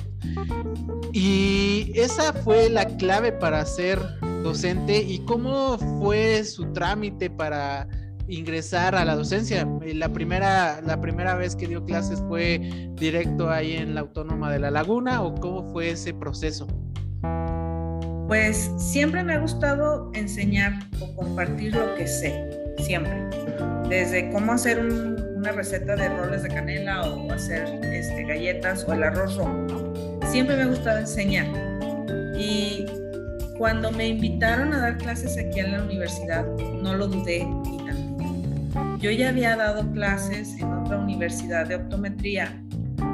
[1.13, 3.99] Y esa fue la clave para ser
[4.43, 7.87] docente y cómo fue su trámite para
[8.33, 9.69] ingresar a la docencia.
[9.95, 12.61] La primera, la primera vez que dio clases fue
[12.95, 16.67] directo ahí en la Autónoma de La Laguna o cómo fue ese proceso?
[18.29, 22.35] Pues siempre me ha gustado enseñar o compartir lo que sé,
[22.79, 23.13] siempre.
[23.89, 29.03] Desde cómo hacer una receta de roles de canela o hacer este, galletas o el
[29.03, 29.67] arroz rojo.
[30.31, 31.47] Siempre me ha gustado enseñar.
[32.39, 32.87] Y
[33.59, 36.47] cuando me invitaron a dar clases aquí en la universidad,
[36.83, 37.47] no lo dudé
[39.03, 42.63] yo ya había dado clases en otra universidad de optometría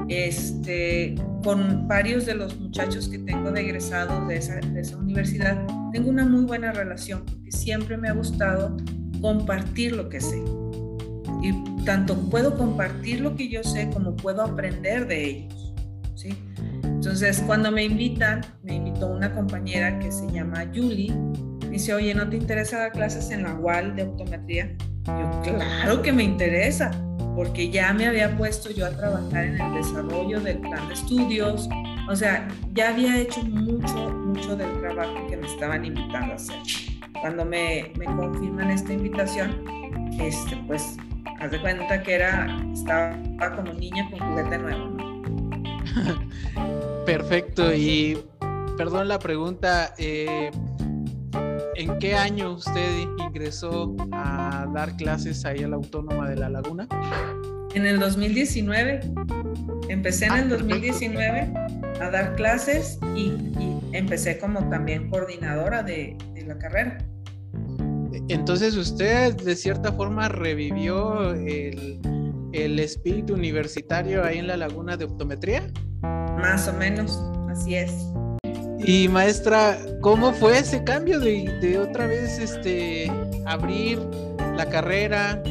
[0.09, 5.67] este, con varios de los muchachos que tengo de egresados de esa, de esa universidad.
[5.93, 8.77] Tengo una muy buena relación porque siempre me ha gustado
[9.23, 10.43] compartir lo que sé.
[11.43, 15.75] Y tanto puedo compartir lo que yo sé como puedo aprender de ellos.
[16.15, 16.37] ¿sí?
[16.83, 21.15] Entonces, cuando me invitan, me invitó una compañera que se llama Julie.
[21.71, 24.77] Dice, oye, ¿no te interesa dar clases en la UAL de optometría?
[25.07, 26.91] Yo, claro que me interesa,
[27.35, 31.69] porque ya me había puesto yo a trabajar en el desarrollo del plan de estudios,
[32.09, 36.57] o sea, ya había hecho mucho, mucho del trabajo que me estaban invitando a hacer.
[37.21, 39.63] Cuando me, me confirman esta invitación,
[40.19, 40.97] este, pues,
[41.41, 43.13] haz de cuenta que era, estaba
[43.55, 44.97] como niña con juguete nuevo.
[47.07, 48.19] Perfecto, y
[48.77, 50.51] perdón la pregunta, eh,
[51.79, 56.89] ¿En qué año usted ingresó a dar clases ahí a la Autónoma de La Laguna?
[57.73, 59.01] En el 2019,
[59.89, 61.53] empecé en ah, el 2019
[62.01, 63.33] a dar clases y,
[63.93, 66.17] empecé como también coordinadora de,
[66.49, 66.99] la carrera.
[68.29, 72.01] Entonces usted de cierta forma revivió el,
[72.55, 75.63] el espíritu universitario ahí en la laguna de optometría.
[76.03, 77.93] Más o menos, así es.
[78.85, 83.11] Y maestra, ¿cómo fue ese cambio de, otra vez este,
[83.45, 83.99] abrir
[84.57, 85.43] la carrera?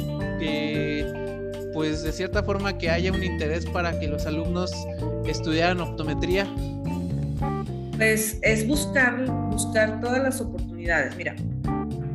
[1.77, 4.71] pues de cierta forma que haya un interés para que los alumnos
[5.27, 6.47] estudiaran optometría.
[7.97, 11.15] Pues es buscar, buscar todas las oportunidades.
[11.15, 11.35] Mira,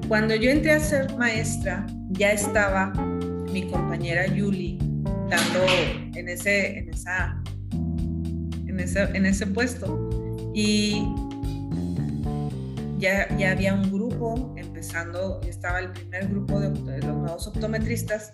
[0.09, 2.93] cuando yo entré a ser maestra, ya estaba
[3.53, 4.79] mi compañera Yuli
[5.31, 5.61] dando
[6.17, 7.41] en ese, en esa,
[8.67, 10.22] en ese, en ese puesto.
[10.55, 11.07] Y
[12.99, 18.31] ya, ya había un grupo empezando, estaba el primer grupo de, los nuevos optometristas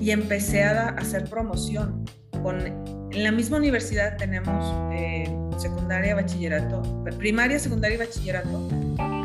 [0.00, 2.04] y empecé a, hacer promoción.
[2.42, 5.24] Con, en la misma universidad tenemos eh,
[5.56, 6.82] secundaria, bachillerato,
[7.18, 8.68] primaria, secundaria y bachillerato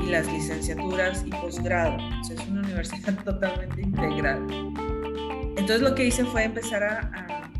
[0.01, 1.97] y las licenciaturas y posgrado.
[2.23, 4.47] es una universidad totalmente integral.
[5.57, 6.99] Entonces lo que hice fue empezar a,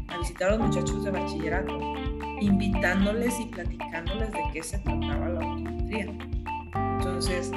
[0.08, 2.01] a visitar a los muchachos de bachillerato
[2.42, 6.18] invitándoles y platicándoles de qué se trataba la optometría.
[6.98, 7.52] Entonces,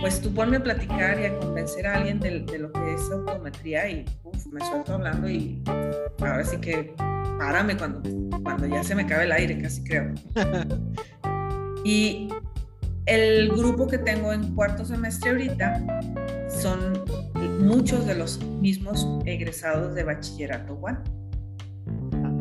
[0.00, 3.88] pues tú ponme a platicar y a convencer a alguien de, lo que es optometría
[3.88, 4.04] y
[4.50, 5.62] me suelto hablando y
[6.20, 6.94] ahora sí que
[7.38, 8.02] párame cuando,
[8.42, 10.12] cuando ya se me cabe el aire, casi creo.
[11.84, 12.28] y
[13.06, 15.84] el grupo que tengo en cuarto semestre ahorita
[16.48, 17.04] son
[17.60, 21.02] muchos de los mismos egresados de bachillerato igual.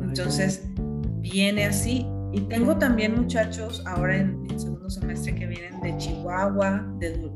[0.01, 0.63] Entonces,
[1.31, 2.05] viene así.
[2.31, 7.31] Y tengo también muchachos ahora en, el segundo semestre que vienen de Chihuahua, de,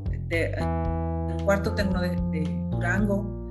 [1.44, 2.14] cuarto tengo de,
[2.70, 3.48] Durango.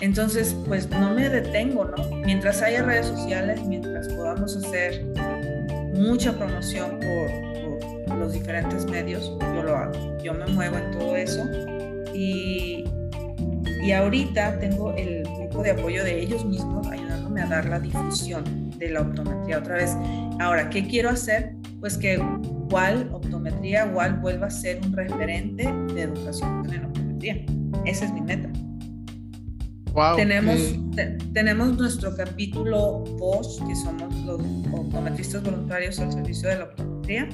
[0.00, 2.16] Entonces, pues no me detengo, ¿no?
[2.24, 5.06] Mientras haya redes sociales, mientras podamos hacer
[5.94, 10.18] mucha promoción por, por los diferentes medios, yo lo hago.
[10.22, 11.42] Yo me muevo en todo eso.
[12.12, 12.84] Y,
[13.82, 18.65] y ahorita tengo el grupo de apoyo de ellos mismos ayudándome a dar la difusión
[18.78, 19.96] de la optometría otra vez.
[20.40, 21.54] Ahora, ¿qué quiero hacer?
[21.80, 27.44] Pues que igual optometría igual vuelva a ser un referente de educación en optometría.
[27.84, 28.50] Esa es mi meta.
[30.16, 30.58] tenemos,
[31.32, 34.40] tenemos nuestro capítulo Bosch, que somos los
[34.72, 37.28] optometristas voluntarios al servicio de la optometría.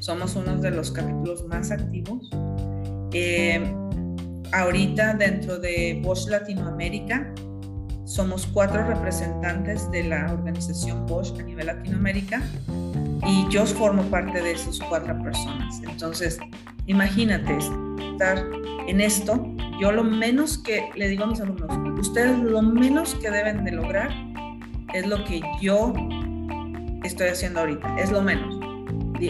[0.00, 2.30] Somos uno de los capítulos más activos.
[3.12, 3.60] Eh,
[4.52, 7.32] ahorita dentro de Bosch Latinoamérica
[8.06, 12.40] somos cuatro representantes de la organización Bosch a nivel Latinoamérica
[13.26, 15.82] y yo formo parte de esas cuatro personas.
[15.82, 16.38] Entonces,
[16.86, 17.58] imagínate
[18.12, 18.38] estar
[18.86, 19.52] en esto.
[19.80, 23.72] Yo lo menos que le digo a mis alumnos, ustedes lo menos que deben de
[23.72, 24.10] lograr
[24.94, 25.92] es lo que yo
[27.02, 28.56] estoy haciendo ahorita, es lo menos.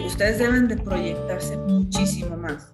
[0.05, 2.71] Ustedes deben de proyectarse muchísimo más.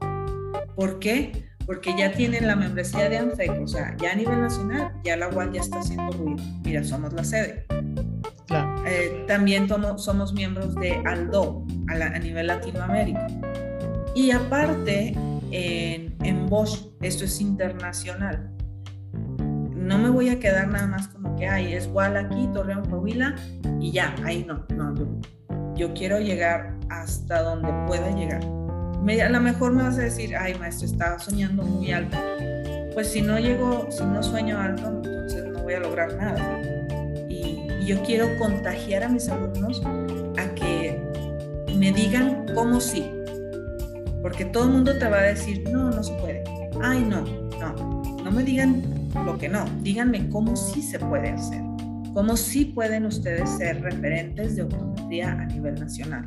[0.75, 1.52] ¿Por qué?
[1.65, 5.29] Porque ya tienen la membresía de ANFEC, o sea, ya a nivel nacional, ya la
[5.29, 6.43] UAL ya está haciendo ruido.
[6.63, 7.65] Mira, somos la sede.
[8.85, 13.27] Eh, también somos miembros de ALDO a, nivel Latinoamérica.
[14.13, 15.15] Y aparte,
[15.51, 18.51] en, en Bosch, esto es internacional.
[19.75, 23.35] No me voy a quedar nada más como que, ay, es igual aquí, Torreón, Coahuila,
[23.79, 25.07] y ya, ahí no, no, yo,
[25.75, 28.41] yo quiero llegar hasta donde pueda llegar
[29.11, 32.17] a lo mejor me vas a decir, ay maestro, estaba soñando muy alto.
[32.93, 36.61] Pues si no llego, si no sueño alto, entonces no voy a lograr nada.
[37.29, 39.81] Y, yo quiero contagiar a mis alumnos
[40.37, 41.01] a que
[41.75, 43.11] me digan cómo sí.
[44.21, 46.43] Porque todo el mundo te va a decir, no, no se puede.
[46.81, 47.25] Ay, no,
[47.59, 48.03] no.
[48.23, 48.81] No me digan
[49.25, 49.65] lo que no.
[49.81, 51.61] Díganme cómo sí se puede hacer.
[52.13, 56.25] Cómo sí pueden ustedes ser referentes de optometría a nivel nacional.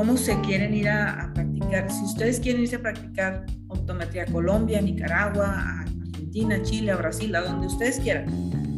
[0.00, 4.80] Cómo se quieren ir a, a si ustedes quieren irse a practicar optometría a Colombia,
[4.80, 8.24] Nicaragua, a Argentina, Chile, a Brasil, a donde ustedes quieran,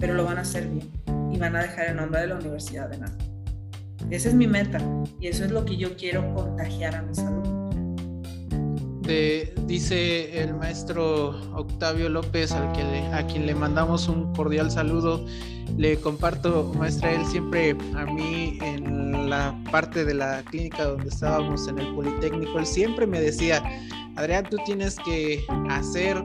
[0.01, 0.91] pero lo van a hacer bien
[1.33, 3.17] y van a dejar el nombre de la Universidad de Nada.
[4.11, 4.81] Esa es mi meta
[5.21, 7.77] y eso es lo que yo quiero contagiar a mis alumnos.
[9.69, 15.25] dice el maestro Octavio López, al que a quien le mandamos un cordial saludo.
[15.77, 21.67] Le comparto, maestra, él siempre a mí en la parte de la clínica donde estábamos
[21.69, 23.63] en el Politécnico, él siempre me decía,
[24.17, 26.23] Adrián, tú tienes que hacer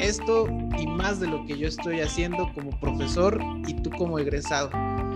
[0.00, 0.46] esto
[0.78, 4.70] y más de lo que yo estoy haciendo como profesor y tú como egresado.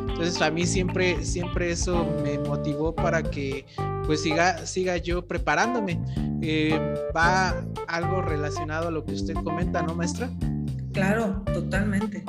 [0.08, 3.66] Entonces a mí siempre, siempre eso me motivó para que
[4.06, 6.00] pues siga, siga yo preparándome.
[6.40, 6.78] Eh,
[7.14, 7.54] va
[7.88, 10.30] algo relacionado a lo que usted comenta, ¿no, maestra?
[10.92, 12.24] Claro, totalmente.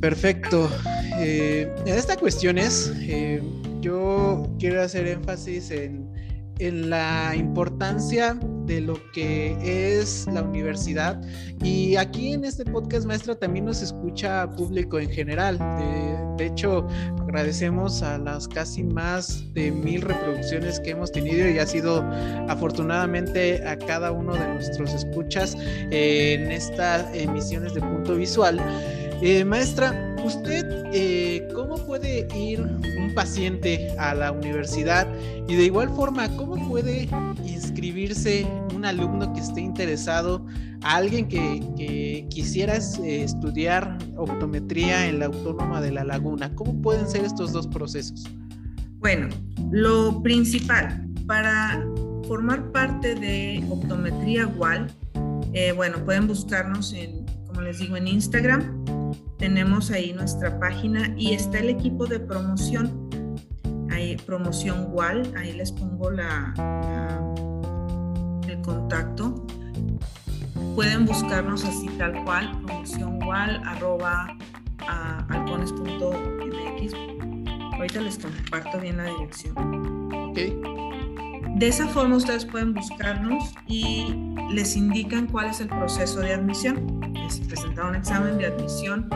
[0.00, 0.70] Perfecto.
[1.18, 3.42] Eh, en esta cuestión es, eh,
[3.80, 6.06] yo quiero hacer énfasis en,
[6.58, 9.56] en la importancia de lo que
[10.00, 11.20] es la universidad.
[11.62, 15.58] Y aquí en este podcast, maestra, también nos escucha público en general.
[16.36, 16.86] De, hecho,
[17.20, 22.02] agradecemos a las casi más de mil reproducciones que hemos tenido y ha sido
[22.48, 25.56] afortunadamente a cada uno de nuestros escuchas
[25.90, 28.60] en estas emisiones de punto visual.
[29.22, 35.08] Eh, maestra, ¿usted eh, cómo puede ir un paciente a la universidad?
[35.48, 37.08] Y de igual forma, ¿cómo puede
[37.42, 40.44] inscribirse un alumno que esté interesado,
[40.82, 46.54] a alguien que, quisiera eh, estudiar optometría en la Autónoma de La Laguna?
[46.54, 48.24] ¿Cómo pueden ser estos dos procesos?
[48.98, 49.28] Bueno,
[49.70, 51.82] lo principal para
[52.28, 54.88] formar parte de optometría igual,
[55.74, 58.84] bueno, pueden buscarnos en, como les digo, en Instagram
[59.38, 63.08] tenemos ahí nuestra página y está el equipo de promoción.
[63.90, 66.52] Ahí, promoción WAL, ahí les pongo la,
[68.48, 69.46] el contacto.
[70.74, 73.18] Pueden buscarnos así tal cual, promoción
[73.64, 74.28] arroba.
[77.72, 79.54] Ahorita les comparto bien la dirección.
[80.30, 80.85] Ok.
[81.56, 84.14] De esa forma ustedes pueden buscarnos y
[84.52, 87.00] les indican cuál es el proceso de admisión.
[87.26, 89.08] Es presentar un examen de admisión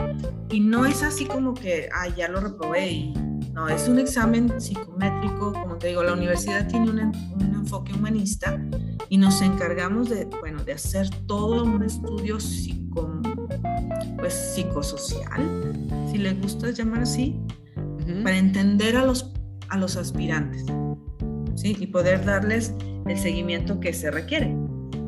[0.49, 2.89] y no es así como que, ah, ya lo reprobé.
[2.89, 3.13] Y,
[3.53, 5.53] no, es un examen psicométrico.
[5.53, 8.59] Como te digo, la universidad tiene un, un enfoque humanista
[9.07, 13.21] y nos encargamos de, bueno, de hacer todo un estudio psico,
[14.17, 15.73] pues, psicosocial,
[16.09, 17.39] si les gusta llamar así,
[18.23, 19.31] para entender a los,
[19.69, 20.65] a los aspirantes.
[21.63, 22.73] Y poder darles
[23.07, 24.55] el seguimiento que se requiere.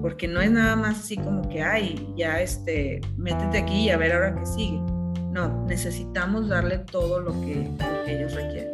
[0.02, 3.98] Porque no es nada más así como que, ay, ya este, métete aquí y a
[3.98, 4.80] ver ahora qué sigue.
[5.32, 7.70] No, necesitamos darle todo lo que,
[8.06, 8.70] ellos requieren.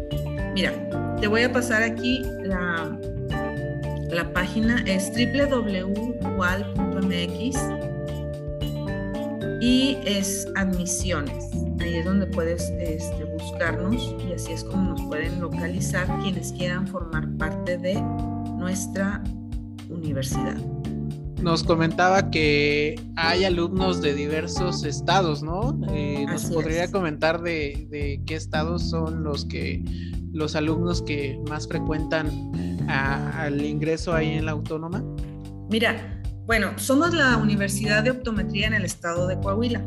[0.54, 0.74] Mira,
[1.22, 3.00] te voy a pasar aquí la,
[4.12, 6.00] la página, es www.wal.mx
[9.62, 11.69] y es admisiones.
[11.80, 16.88] Ahí es donde puedes este, buscarnos y así es como nos pueden localizar quienes quieran
[16.88, 18.02] formar parte de
[18.58, 19.24] nuestra
[19.90, 20.58] universidad.
[21.42, 25.80] Nos comentaba que hay alumnos de diversos estados, ¿no?
[25.90, 29.84] Eh, ¿Nos podría comentar de, qué estados son los que
[30.34, 32.30] los alumnos que más frecuentan
[32.90, 35.02] al ingreso ahí en la autónoma?
[35.70, 39.82] Mira, bueno, somos la Universidad de Optometría en el estado de Coahuila.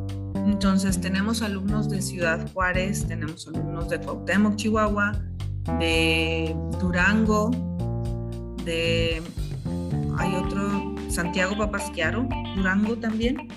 [0.47, 5.12] Entonces tenemos alumnos de Ciudad Juárez, tenemos alumnos de Cuauhtémoc, Chihuahua,
[5.78, 7.51] de Durango,
[8.64, 9.22] de
[10.18, 13.49] hay otro Santiago Papasquiaro, Durango también,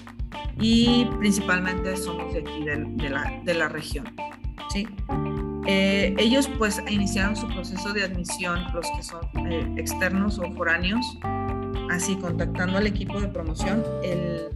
[0.60, 4.06] y principalmente somos de aquí de, la, región.
[4.72, 4.88] ¿sí?
[5.68, 9.22] Eh, ellos pues iniciaron su proceso de admisión, los que son
[9.52, 11.06] eh, externos o foráneos,
[11.92, 13.84] así contactando al equipo de promoción.
[14.04, 14.50] El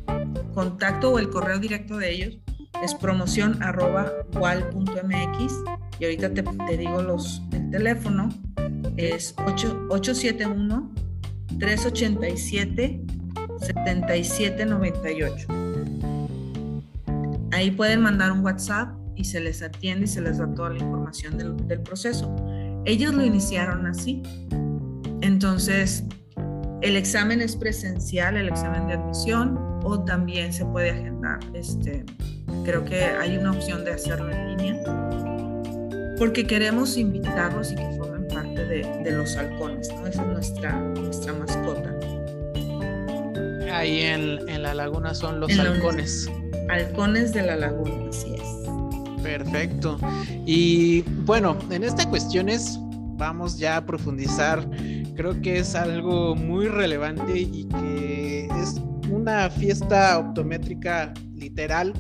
[0.54, 2.38] contacto o el correo directo de ellos
[2.84, 4.12] es promoción arroba
[6.00, 8.30] y ahorita te, digo los, el teléfono
[8.96, 10.92] es 871
[11.60, 13.02] 387
[13.60, 15.48] 7798
[17.52, 20.80] ahí pueden mandar un WhatsApp y se les atiende y se les da toda la
[20.80, 22.34] información del proceso.
[22.86, 24.24] Ellos lo iniciaron así.
[25.22, 26.06] Entonces
[26.82, 31.40] el examen es presencial, el examen de admisión, o también se puede agendar.
[31.54, 32.06] Este,
[32.64, 34.84] creo que hay una opción de hacerlo en línea,
[36.18, 40.08] porque queremos invitarlos y que formen parte de, los halcones, ¿no?
[40.08, 41.96] Esa es nuestra, nuestra mascota.
[43.74, 46.30] Ahí en, la laguna son los halcones.
[46.70, 49.22] halcones de la laguna, así es.
[49.24, 49.98] Perfecto.
[50.46, 52.80] Y bueno, en esta cuestión es
[53.20, 54.68] vamos ya a profundizar,
[55.16, 61.94] creo que es algo muy relevante y que es una fiesta optométrica literal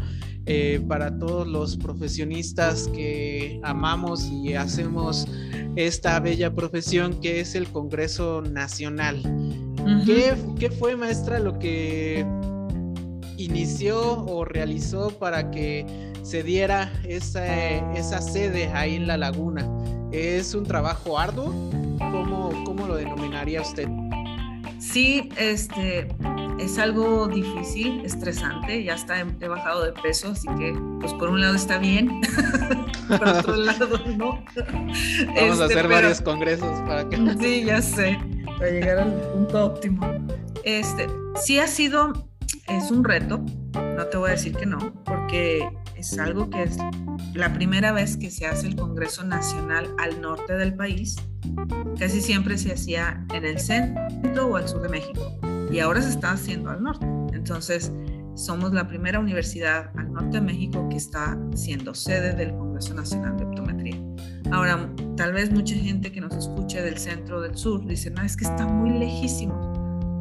[0.45, 5.28] eh, para todos los profesionistas que amamos y hacemos
[5.76, 9.22] esta bella profesión que es el Congreso Nacional.
[10.05, 12.26] ¿Qué, fue, maestra, lo que
[13.38, 15.86] inició o realizó para que
[16.24, 17.45] se diera esa,
[17.93, 19.67] esa sede ahí en la laguna?
[20.12, 21.53] ¿Es un trabajo arduo?
[21.99, 23.88] ¿Cómo, cómo lo denominaría usted?
[24.80, 26.07] Sí, este,
[26.57, 31.41] es algo difícil, estresante, ya está, he bajado de peso, así que pues por un
[31.41, 32.22] lado está bien,
[33.07, 34.43] por otro lado no.
[35.36, 37.18] Vamos a este, hacer varios congresos para que...
[37.39, 38.18] Sí, ya sé,
[38.57, 40.28] para llegar al punto óptimo.
[40.64, 42.14] Este, sí ha sido,
[42.68, 43.43] es un reto,
[43.74, 46.78] no te voy a decir que no, porque es algo que es
[47.34, 51.15] la primera vez que se hace el Congreso Nacional al norte del país.
[51.97, 55.39] Casi siempre se hacía en el centro o al sur de México
[55.71, 57.05] y ahora se está haciendo al norte.
[57.34, 57.91] Entonces,
[58.36, 63.38] somos la primera universidad al norte de México que está siendo sede del Congreso Nacional
[63.38, 64.01] de Optometría.
[64.51, 68.21] Ahora, tal vez mucha gente que nos escuche del centro o del sur dice, no,
[68.21, 69.80] es que está muy lejísimo.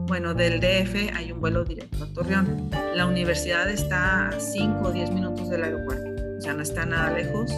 [0.09, 2.71] Bueno, del DF hay un vuelo directo a Torreón.
[2.95, 6.08] La universidad está a 5 o 10 minutos del aeropuerto,
[6.39, 7.53] o sea, no está nada lejos.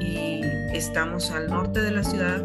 [0.00, 0.40] Y
[0.72, 2.42] estamos al norte de la ciudad.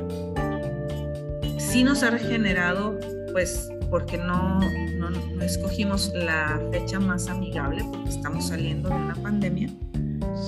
[1.59, 2.99] Sí nos ha regenerado,
[3.31, 4.59] pues, porque no,
[4.97, 9.69] no, no escogimos la fecha más amigable, porque estamos saliendo de una pandemia.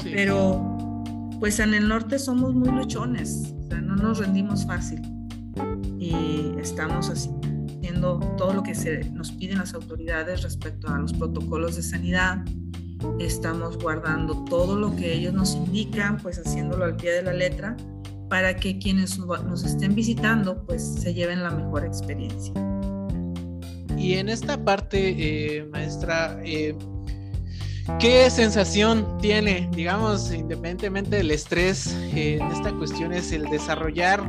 [0.02, 0.12] Sí.
[0.14, 1.04] Pero,
[1.40, 5.02] pues, en el norte somos muy luchones, o sea, no nos rendimos fácil.
[6.00, 7.30] Y estamos así
[8.38, 12.44] todo lo que se nos piden las autoridades respecto a los protocolos de sanidad.
[13.20, 17.78] Estamos guardando todo lo que ellos nos indican, pues haciéndolo al pie de la letra
[18.30, 22.54] para que quienes nos estén visitando pues se lleven la mejor experiencia.
[23.98, 26.76] Y en esta parte, eh, maestra, eh,
[28.00, 34.22] ¿qué sensación tiene, digamos, independientemente del estrés, eh, en esta cuestión es el desarrollar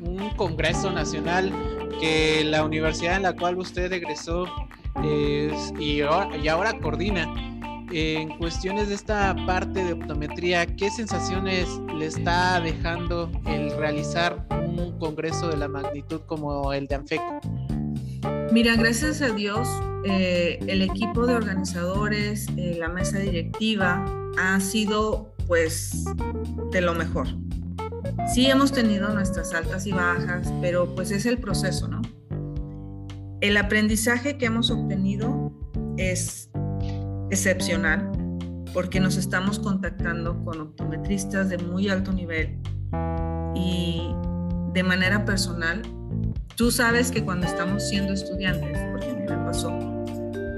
[0.00, 1.52] un Congreso Nacional
[2.00, 4.46] que la universidad en la cual usted egresó
[5.78, 7.32] y, ahora, coordina
[7.92, 14.98] en cuestiones de esta parte de optometría, ¿qué sensaciones le está dejando el realizar un
[14.98, 17.40] congreso de la magnitud como el de ANFECO?
[18.52, 19.68] Mira, gracias a Dios,
[20.04, 24.04] eh, el equipo de organizadores, eh, la mesa directiva,
[24.38, 26.04] ha sido pues
[26.70, 27.28] de lo mejor.
[28.32, 32.02] Sí hemos tenido nuestras altas y bajas, pero pues es el proceso, ¿no?
[33.40, 35.52] El aprendizaje que hemos obtenido
[35.96, 36.50] es
[37.30, 38.10] excepcional
[38.72, 42.58] porque nos estamos contactando con optometristas de muy alto nivel
[43.54, 44.10] y
[44.72, 45.82] de manera personal,
[46.56, 49.70] tú sabes que cuando estamos siendo estudiantes, porque a mí me pasó,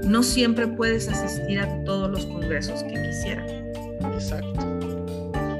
[0.03, 3.47] no siempre puedes asistir a todos los congresos que quisieran.
[4.13, 4.86] Exacto.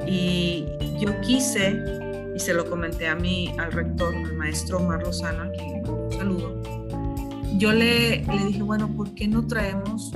[0.07, 0.65] Y
[0.99, 1.81] yo quise,
[2.35, 6.11] y se lo comenté a mí, al rector, al maestro Omar Lozano, a quien un
[6.11, 6.61] saludo,
[7.57, 10.11] yo le, le dije, bueno, ¿por qué no traemos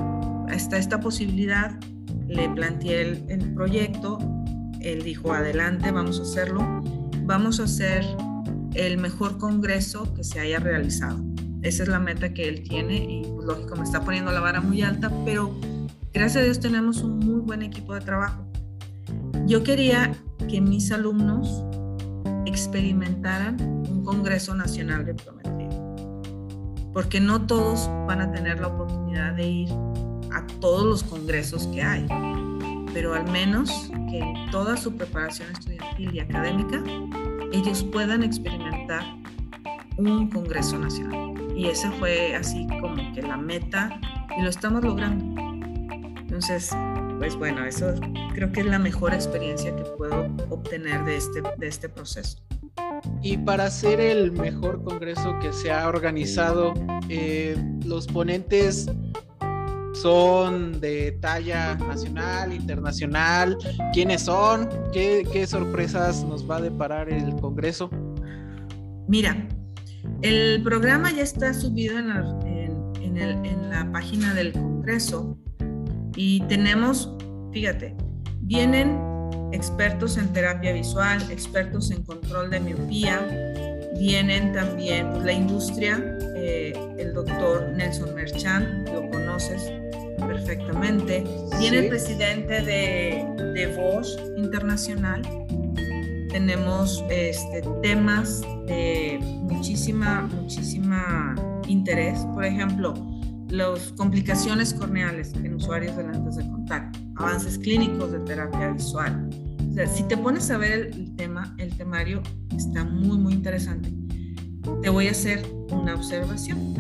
[0.48, 1.72] hasta esta posibilidad?
[2.28, 4.20] Le planteé el, el proyecto,
[4.80, 6.62] él dijo, adelante, vamos a hacerlo,
[7.26, 8.06] vamos a hacer
[8.76, 11.20] el mejor congreso que se haya realizado.
[11.62, 14.62] Esa es la meta que él tiene y pues, lógico me está poniendo la vara
[14.62, 15.56] muy alta, pero
[16.14, 18.51] gracias a Dios tenemos un muy buen equipo de trabajo.
[19.46, 20.14] Yo quería
[20.50, 21.64] que mis alumnos
[22.46, 25.70] experimentaran un Congreso Nacional de Optometría,
[26.94, 29.70] porque no todos van a tener la oportunidad de ir
[30.32, 32.06] a todos los congresos que hay,
[32.94, 36.84] pero al menos que en toda su preparación estudiantil y académica
[37.52, 39.04] ellos puedan experimentar
[39.98, 41.34] un Congreso Nacional.
[41.56, 44.00] Y esa fue así como que la meta
[44.38, 45.42] y lo estamos logrando.
[46.22, 46.72] Entonces,
[47.22, 47.94] pues bueno, eso
[48.34, 52.40] creo que es la mejor experiencia que puedo obtener de este, de este proceso.
[53.22, 56.74] Y para hacer el mejor congreso que se ha organizado,
[57.10, 57.56] eh,
[57.86, 58.90] los ponentes
[59.94, 63.56] son de talla nacional, internacional.
[63.94, 64.68] ¿Quiénes son?
[64.92, 67.92] ¿Qué, qué sorpresas nos va a deparar el congreso?
[69.08, 69.48] Mira,
[70.24, 72.10] el programa ya está subido en
[73.00, 75.38] en, el, en la página del congreso
[76.16, 77.10] y tenemos,
[77.52, 77.96] fíjate,
[78.42, 79.00] vienen
[79.52, 83.20] expertos en terapia visual, expertos en control de miopía,
[83.98, 89.72] vienen también pues, la industria, eh, el doctor Nelson Merchant, lo conoces
[90.18, 91.24] perfectamente,
[91.60, 95.22] viene el presidente de, de Bosch Internacional,
[96.32, 101.36] tenemos este, temas de muchísima, muchísima
[101.68, 102.94] interés, por ejemplo,
[103.52, 109.30] las complicaciones corneales en usuarios de lentes de contacto, avances clínicos de terapia visual.
[109.70, 112.22] O sea, si te pones a ver el, tema, el temario
[112.56, 113.92] está muy, muy interesante.
[114.82, 116.74] Te voy a hacer una observación.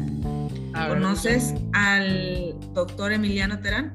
[0.87, 3.91] ¿Conoces al doctor Emiliano Terán?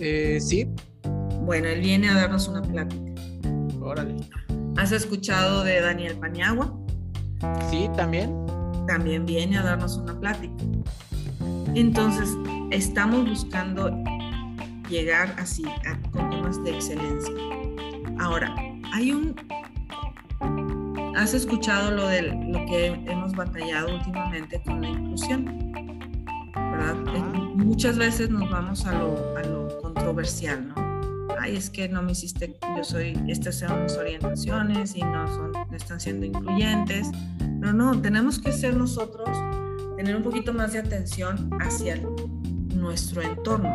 [0.00, 0.68] Eh, sí.
[1.42, 3.12] Bueno, él viene a darnos una plática.
[3.80, 4.16] Órale.
[4.76, 6.72] ¿Has escuchado de Daniel Paniagua?
[7.68, 8.32] Sí, también.
[8.86, 10.54] También viene a darnos una plática.
[11.74, 12.28] Entonces,
[12.70, 13.90] estamos buscando
[14.88, 17.34] llegar así a, con temas de excelencia.
[18.18, 18.54] Ahora,
[18.92, 19.34] hay un
[21.16, 25.72] has escuchado lo de lo que hemos batallado últimamente con la inclusión,
[26.54, 26.94] ¿verdad?
[27.54, 30.74] Muchas veces nos vamos a lo, a lo controversial, ¿no?
[31.40, 35.52] Ay, es que no me hiciste, yo soy, estas son mis orientaciones y no, son,
[35.52, 37.10] no están siendo incluyentes.
[37.38, 39.28] Pero no, tenemos que ser nosotros,
[40.02, 41.96] tener un poquito más de atención hacia
[42.74, 43.72] nuestro entorno.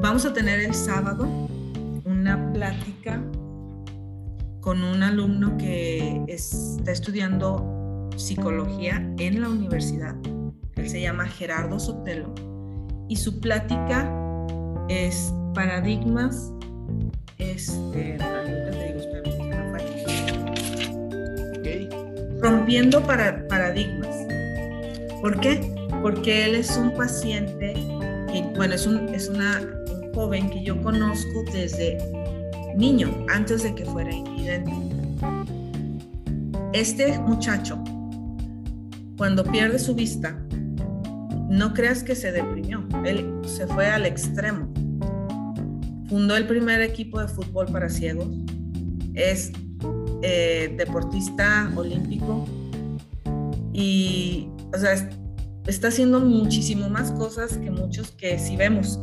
[0.00, 1.26] Vamos a tener el sábado
[2.04, 3.20] una plática
[4.60, 10.14] con un alumno que está estudiando psicología en la universidad.
[10.76, 12.32] Él se llama Gerardo Sotelo
[13.08, 14.08] y su plática
[14.88, 16.52] es paradigmas.
[17.38, 18.18] Este,
[22.40, 24.23] Rompiendo para, paradigmas.
[25.24, 25.58] ¿Por qué?
[26.02, 27.72] Porque él es un paciente,
[28.56, 29.40] bueno, es, un, es un
[30.12, 31.96] joven que yo conozco desde
[32.76, 34.70] niño, antes de que fuera invidente.
[36.74, 37.82] Este muchacho,
[39.16, 40.38] cuando pierde su vista,
[41.48, 44.68] no creas que se deprimió, él se fue al extremo.
[46.06, 48.28] Fundó el primer equipo de fútbol para ciegos,
[49.14, 49.52] es
[50.20, 52.44] eh, deportista olímpico
[53.72, 55.08] y, o sea,
[55.66, 59.00] está haciendo muchísimo más cosas que muchos que sí vemos.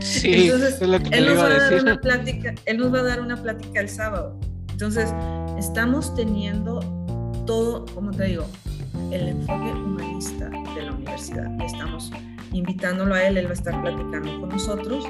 [0.00, 3.00] Sí, Entonces, es lo que él, nos va a dar una plática, él nos va
[3.00, 4.38] a dar una plática el sábado.
[4.70, 5.12] Entonces,
[5.58, 6.80] estamos teniendo
[7.46, 8.46] todo, como te digo,
[9.10, 11.46] el enfoque humanista de la universidad.
[11.62, 12.10] Estamos
[12.52, 15.04] invitándolo a él, él va a estar platicando con nosotros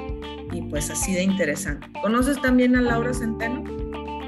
[0.51, 1.87] y pues así de interesante.
[2.01, 3.63] ¿Conoces también a Laura Centeno?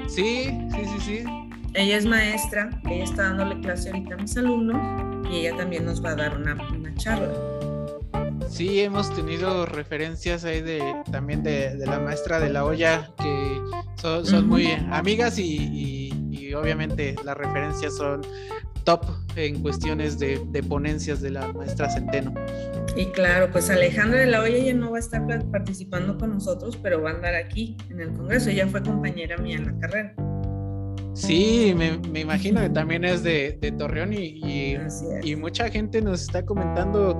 [0.08, 1.45] Sí, sí, sí, sí.
[1.76, 6.02] Ella es maestra, ella está dándole clase ahorita a mis alumnos y ella también nos
[6.02, 7.28] va a dar una, una charla.
[8.48, 10.80] Sí, hemos tenido referencias ahí de
[11.12, 13.60] también de, la maestra de la olla que
[13.96, 16.10] son, muy amigas y,
[16.56, 18.22] obviamente las referencias son
[18.84, 19.04] top
[19.34, 22.32] en cuestiones de, de, ponencias de la maestra Centeno.
[22.96, 26.78] Y claro, pues Alejandra de la Olla ya no va a estar participando con nosotros,
[26.78, 28.48] pero va a andar aquí en el Congreso.
[28.48, 30.14] Ella fue compañera mía en la carrera.
[31.16, 34.38] Sí, me, imagino que también es de, Torreón y,
[35.24, 37.14] y, mucha gente nos está comentando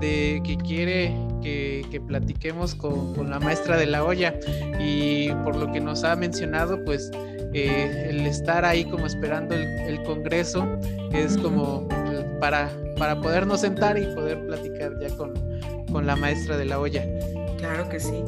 [0.00, 4.34] de que quiere que, platiquemos con, la maestra de la olla
[4.80, 7.10] y por lo que nos ha mencionado, pues
[7.52, 10.66] eh, el estar ahí como esperando el, Congreso
[11.12, 11.86] es como
[12.40, 15.34] para, para podernos sentar y poder platicar ya con,
[15.92, 17.04] con la maestra de la olla.
[17.58, 18.24] Claro que sí.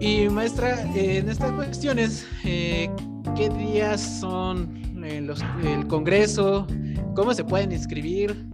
[0.00, 2.88] Y maestra, en estas cuestiones, eh,
[3.36, 6.68] ¿qué días son eh, los, el Congreso?
[7.16, 8.46] ¿Cómo se pueden inscribir?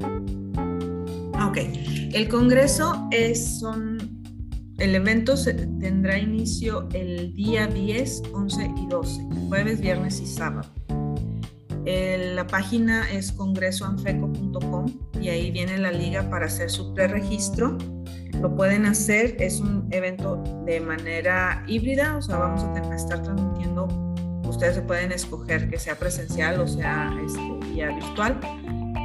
[1.35, 1.59] Ah, ok,
[2.15, 3.99] el Congreso es, son,
[4.79, 5.35] el evento
[5.81, 10.71] tendrá inicio el día 10, 11 y 12, jueves, viernes y sábado.
[11.85, 14.87] la página es congresoanfeco.com
[15.21, 17.77] y ahí viene la liga para hacer su preregistro
[18.41, 19.37] lo pueden hacer.
[19.39, 23.89] Es un evento de manera híbrida, o sea, vamos a, estar transmitiendo.
[24.49, 27.41] Ustedes se pueden escoger que sea presencial o sea este,
[27.73, 28.39] vía virtual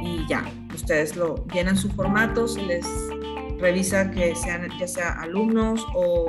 [0.02, 2.86] y ya, ustedes lo llenan su formato, se les
[3.58, 6.26] revisa que sean ya sea alumnos o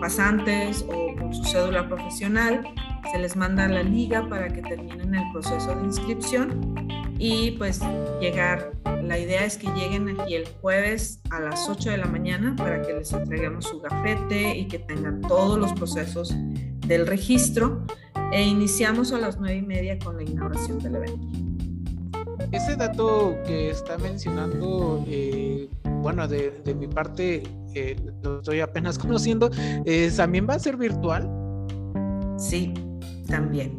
[0.00, 2.62] pasantes o con su cédula profesional,
[3.10, 6.74] se les manda la liga para que terminen el proceso de inscripción
[7.18, 7.80] y pues
[8.20, 8.72] llegar,
[9.08, 12.82] la idea es que lleguen aquí el jueves a las 8 de la mañana para
[12.82, 16.34] que les entreguemos su gafete y que tengan todos los procesos
[16.86, 17.84] del registro
[18.32, 21.26] e iniciamos a las 9 y media con la inauguración del evento.
[22.50, 25.68] Ese dato que está mencionando, eh,
[26.02, 27.42] bueno, de, mi parte
[27.74, 29.50] eh, lo estoy apenas conociendo,
[29.84, 31.28] eh, ¿también va a ser virtual?
[32.38, 32.72] Sí,
[33.28, 33.78] también.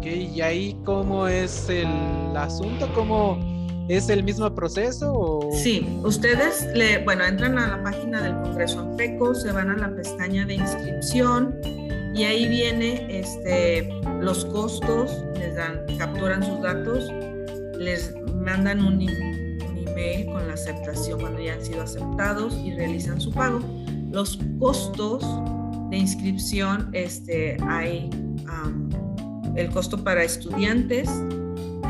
[0.00, 2.88] Ok, ¿y ahí cómo es el asunto?
[2.94, 3.49] ¿Cómo
[3.96, 5.48] es el mismo proceso?
[5.52, 9.94] Sí, ustedes le, bueno, entran a la página del Congreso Anfeco, se van a la
[9.94, 11.58] pestaña de inscripción
[12.14, 13.88] y ahí viene este,
[14.20, 17.10] los costos, les dan, capturan sus datos,
[17.78, 23.32] les mandan un, email con la aceptación cuando ya han sido aceptados y realizan su
[23.32, 23.60] pago.
[24.12, 25.24] Los costos
[25.90, 28.08] de inscripción, este, hay
[29.56, 31.08] el costo para estudiantes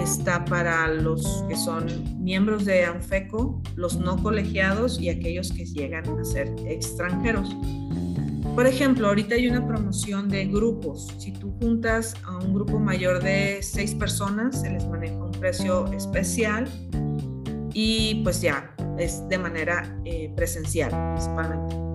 [0.03, 1.87] está para los que son
[2.23, 7.55] miembros de ANFECO, los no colegiados y aquellos que llegan a ser extranjeros.
[8.55, 11.09] Por ejemplo, ahorita hay una promoción de grupos.
[11.19, 15.87] Si tú juntas a un grupo mayor de seis personas, se les maneja un precio
[15.93, 16.69] especial
[17.73, 21.90] y pues ya es de manera eh, presencial principalmente.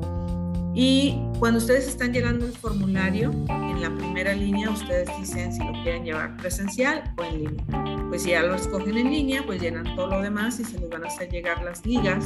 [0.76, 5.72] Y cuando ustedes están llegando el formulario, en la primera línea ustedes dicen si lo
[5.84, 8.08] quieren llevar presencial o en línea.
[8.10, 10.90] Pues si ya lo escogen en línea, pues llenan todo lo demás y se les
[10.90, 12.26] van a hacer llegar las ligas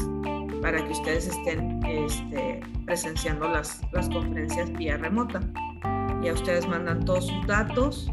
[0.63, 5.41] para que ustedes estén este, presenciando las, las conferencias vía remota.
[6.23, 8.11] Ya ustedes mandan todos sus datos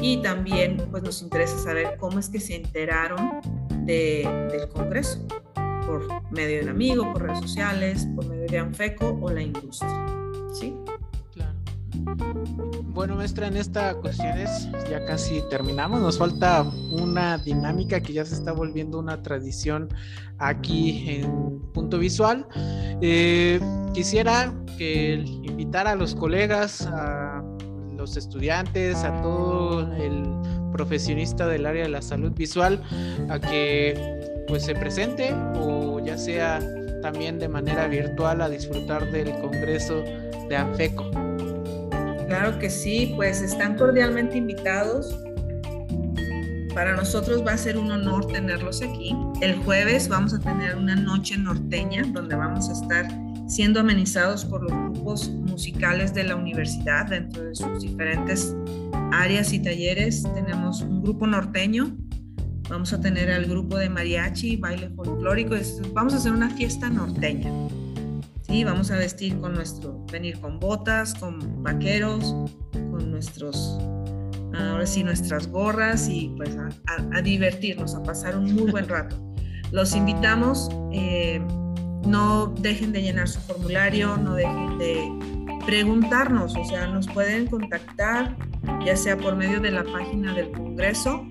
[0.00, 3.40] y también pues nos interesa saber cómo es que se enteraron
[3.84, 5.26] de, del Congreso
[5.86, 10.06] por medio de un amigo, por redes sociales, por medio de Anfeco o la industria.
[10.52, 10.74] ¿Sí?
[11.32, 11.52] Claro.
[12.82, 16.00] Bueno, maestra, en esta cuestiones ya casi terminamos.
[16.00, 19.88] Nos falta una dinámica que ya se está volviendo una tradición
[20.38, 22.46] aquí en Punto Visual.
[23.00, 23.60] Eh,
[23.92, 27.42] quisiera que invitar a los colegas, a
[27.96, 30.24] los estudiantes, a todo el
[30.72, 32.82] profesionista del área de la salud visual,
[33.28, 36.60] a que pues se presente o ya sea
[37.12, 40.02] también de manera virtual a disfrutar del Congreso
[40.48, 41.08] de ANFECO.
[42.26, 45.16] Claro que sí, pues están cordialmente invitados.
[46.74, 49.14] Para nosotros va a ser un honor tenerlos aquí.
[49.40, 53.06] El jueves vamos a tener una noche norteña donde vamos a estar
[53.46, 58.52] siendo amenizados por los grupos musicales de la universidad dentro de sus diferentes
[59.12, 60.24] áreas y talleres.
[60.34, 61.96] Tenemos un grupo norteño,
[62.68, 65.54] vamos a tener al grupo de mariachi, baile folclórico,
[65.92, 67.50] vamos a hacer una fiesta norteña.
[68.42, 72.34] Sí, vamos a vestir con nuestro, venir con botas, con vaqueros,
[72.72, 73.78] con nuestros,
[74.54, 79.16] ahora sí, nuestras gorras y pues a, divertirnos, a pasar un muy buen rato.
[79.72, 81.40] Los invitamos, eh,
[82.06, 88.36] no dejen de llenar su formulario, no dejen de preguntarnos, o sea, nos pueden contactar
[88.84, 91.26] ya sea por medio de la página del Congreso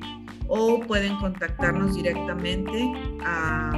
[0.47, 2.91] o pueden contactarnos directamente
[3.23, 3.71] a,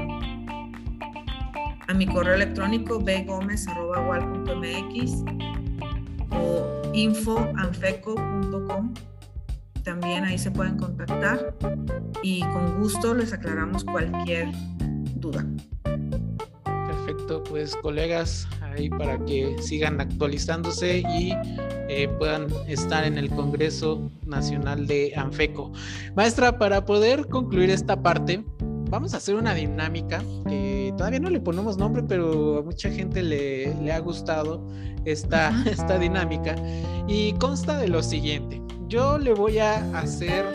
[1.87, 3.73] a mi correo electrónico bgomez.mx
[6.31, 8.93] o infoanfeco.com.
[9.83, 11.55] También ahí se pueden contactar
[12.21, 14.49] y con gusto les aclaramos cualquier
[15.15, 15.45] duda.
[17.07, 21.31] Perfecto, pues colegas, ahí para que sigan actualizándose y
[21.87, 25.71] eh, puedan estar en el Congreso Nacional de Anfeco.
[26.17, 28.43] Maestra, para poder concluir esta parte,
[28.89, 33.23] vamos a hacer una dinámica que todavía no le ponemos nombre, pero a mucha gente
[33.23, 34.67] le, ha gustado
[35.05, 36.57] esta, esta dinámica
[37.07, 38.61] y consta de lo siguiente.
[38.89, 40.45] Yo le voy a hacer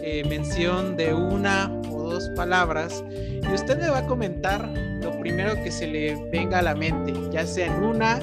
[0.00, 5.54] eh, mención de una o dos palabras y usted me va a comentar lo primero
[5.62, 8.18] que se le venga a la mente, ya sea en una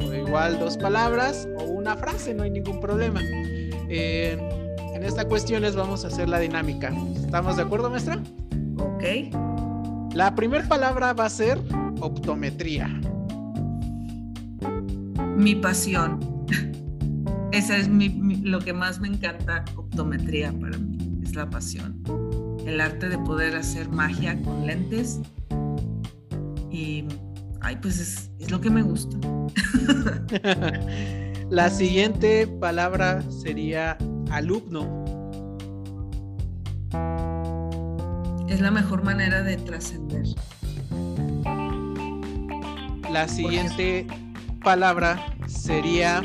[0.00, 3.20] o igual dos palabras o una frase, no hay ningún problema.
[3.88, 4.38] Eh,
[4.94, 6.92] en esta cuestión les vamos a hacer la dinámica.
[7.16, 8.22] ¿Estamos de acuerdo, maestra?
[8.78, 9.04] Ok.
[10.14, 11.58] La primera palabra va a ser
[12.00, 12.88] optometría.
[15.36, 16.20] Mi pasión.
[17.52, 22.02] Esa es lo que más me encanta, optometría para mí, es la pasión.
[22.66, 25.20] El arte de poder hacer magia con lentes
[26.74, 27.06] y,
[27.60, 29.16] ay, pues es, es lo que me gusta.
[31.50, 33.96] La siguiente palabra sería
[34.30, 35.04] alumno.
[38.48, 40.24] Es la mejor manera de trascender.
[43.10, 44.06] La siguiente
[44.64, 46.22] palabra sería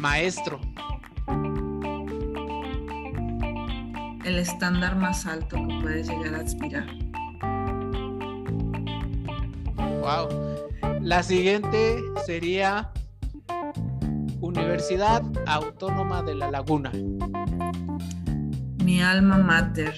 [0.00, 0.58] maestro.
[4.24, 7.09] El estándar más alto que puedes llegar a aspirar.
[10.00, 10.28] Wow.
[11.02, 12.90] La siguiente sería
[14.40, 16.90] Universidad Autónoma de La Laguna.
[18.82, 19.94] Mi alma mater,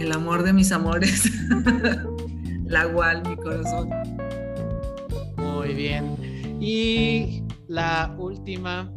[0.00, 1.30] el amor de mis amores,
[2.64, 3.88] la cual mi corazón.
[5.36, 6.16] Muy bien.
[6.60, 8.90] Y la última,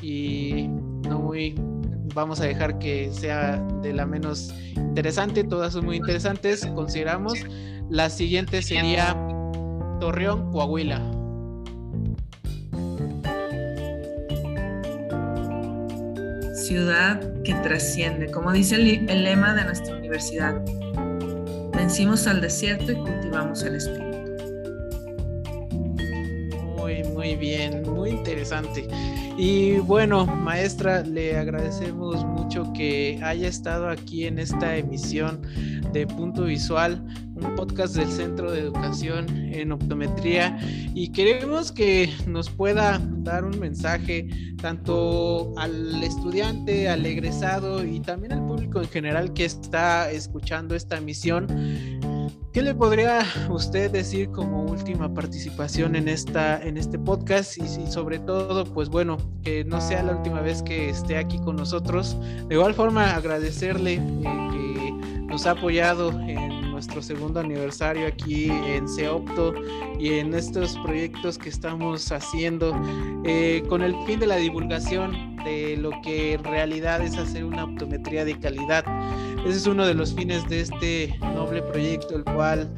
[0.00, 0.68] y
[1.08, 1.56] no muy,
[2.14, 7.34] vamos a dejar que sea de la menos interesante, todas son muy interesantes, consideramos.
[7.88, 9.16] La siguiente sería
[10.00, 10.98] Torreón, Coahuila.
[16.54, 20.64] Ciudad que trasciende, como dice el, lema de nuestra universidad.
[21.76, 24.06] Vencimos al desierto y cultivamos el espíritu.
[26.78, 28.88] Muy, muy bien, muy interesante.
[29.40, 35.40] Y bueno, maestra, le agradecemos mucho que haya estado aquí en esta emisión
[35.94, 37.02] de Punto Visual
[37.42, 40.58] un podcast del Centro de Educación en Optometría.
[40.94, 44.28] Y queremos que nos pueda dar un mensaje
[44.60, 50.98] tanto al estudiante, al egresado y también al público en general que está escuchando esta
[50.98, 51.46] emisión
[52.52, 57.56] ¿Qué le podría usted decir como última participación en, esta, en este podcast?
[57.58, 61.54] Y, sobre todo, pues bueno, que no sea la última vez que esté aquí con
[61.54, 62.16] nosotros.
[62.48, 64.92] De igual forma, agradecerle eh, que
[65.26, 69.54] nos ha apoyado en nuestro segundo aniversario aquí en Seopto
[70.00, 72.74] y en estos proyectos que estamos haciendo
[73.24, 77.64] eh, con el fin de la divulgación de lo que en realidad es hacer una
[77.64, 78.84] optometría de calidad.
[79.46, 82.70] Ese es uno de los fines de este noble proyecto, el cual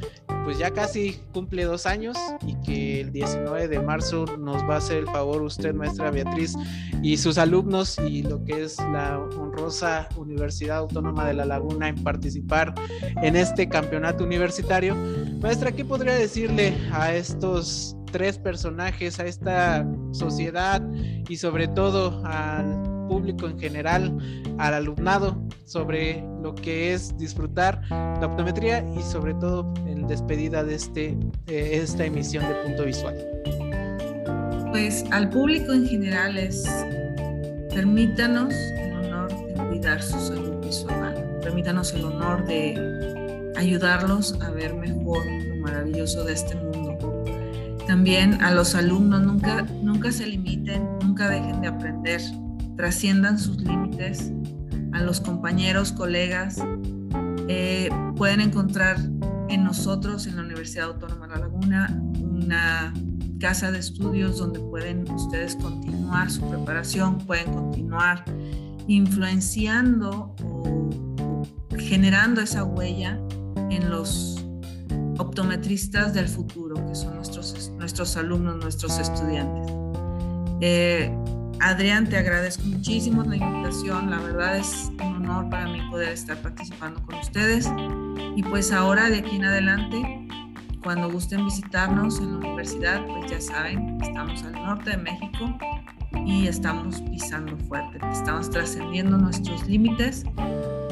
[0.44, 4.78] pues ya casi cumple dos años y que el 19 de marzo nos va a
[4.78, 6.54] hacer el favor usted, maestra Beatriz,
[7.02, 12.02] y sus alumnos y lo que es la honrosa Universidad Autónoma de La Laguna en
[12.02, 12.74] participar
[13.22, 14.96] en este campeonato universitario.
[15.40, 20.82] Maestra, ¿qué podría decirle a estos tres personajes, a esta sociedad
[21.28, 24.16] y sobre todo al público en general,
[24.58, 30.74] al alumnado, sobre lo que es disfrutar la optometría y sobre todo en despedida de
[30.74, 33.16] este, esta emisión de punto visual.
[34.70, 36.64] Pues al público en general es,
[37.74, 44.74] permítanos el honor de cuidar su salud visual, permítanos el honor de ayudarlos a ver
[44.74, 46.98] mejor lo maravilloso de este mundo.
[47.86, 52.20] También a los alumnos nunca, nunca se limiten, nunca dejen de aprender
[52.76, 54.32] trasciendan sus límites,
[54.92, 56.58] a los compañeros, colegas,
[57.48, 58.98] eh, pueden encontrar
[59.48, 62.94] en nosotros, en la Universidad Autónoma de La Laguna, una
[63.40, 68.24] casa de estudios donde pueden ustedes continuar su preparación, pueden continuar
[68.86, 71.42] influenciando o
[71.76, 73.18] generando esa huella
[73.70, 74.44] en los
[75.18, 79.72] optometristas del futuro, que son nuestros, nuestros alumnos, nuestros estudiantes.
[80.60, 81.14] Eh,
[81.60, 84.10] Adrián, te agradezco muchísimo la invitación.
[84.10, 87.70] La verdad es un honor para mí poder estar participando con ustedes.
[88.36, 90.28] Y pues ahora de aquí en adelante,
[90.82, 95.58] cuando gusten visitarnos en la universidad, pues ya saben, estamos al norte de México
[96.26, 97.98] y estamos pisando fuerte.
[98.10, 100.24] Estamos trascendiendo nuestros límites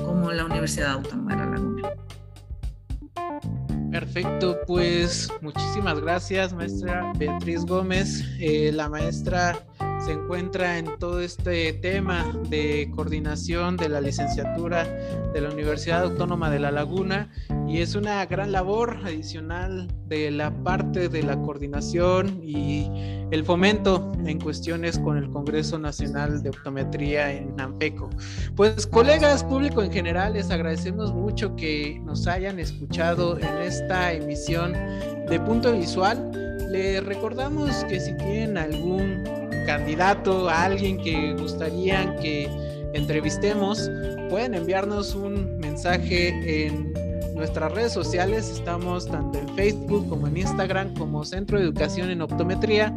[0.05, 1.91] como la Universidad Autónoma de La Laguna.
[3.91, 9.59] Perfecto, pues muchísimas gracias, maestra Beatriz Gómez, eh, la maestra
[10.05, 14.85] se encuentra en todo este tema de coordinación de la licenciatura
[15.33, 17.31] de la Universidad Autónoma de La Laguna
[17.69, 22.89] y es una gran labor adicional de la parte de la coordinación y
[23.31, 28.11] el fomento en cuestiones con el Congreso Nacional de Optometría en Ampeco.
[28.57, 34.73] Pues colegas, público en general, les agradecemos mucho que nos hayan escuchado en esta emisión
[34.73, 36.50] de Punto Visual.
[36.71, 39.25] Les recordamos que si tienen algún
[39.67, 42.49] candidato, a alguien que gustaría que
[42.95, 43.91] entrevistemos,
[44.29, 46.93] pueden enviarnos un mensaje en
[47.35, 48.49] nuestras redes sociales.
[48.51, 52.95] Estamos tanto en Facebook como en Instagram como Centro de Educación en Optometría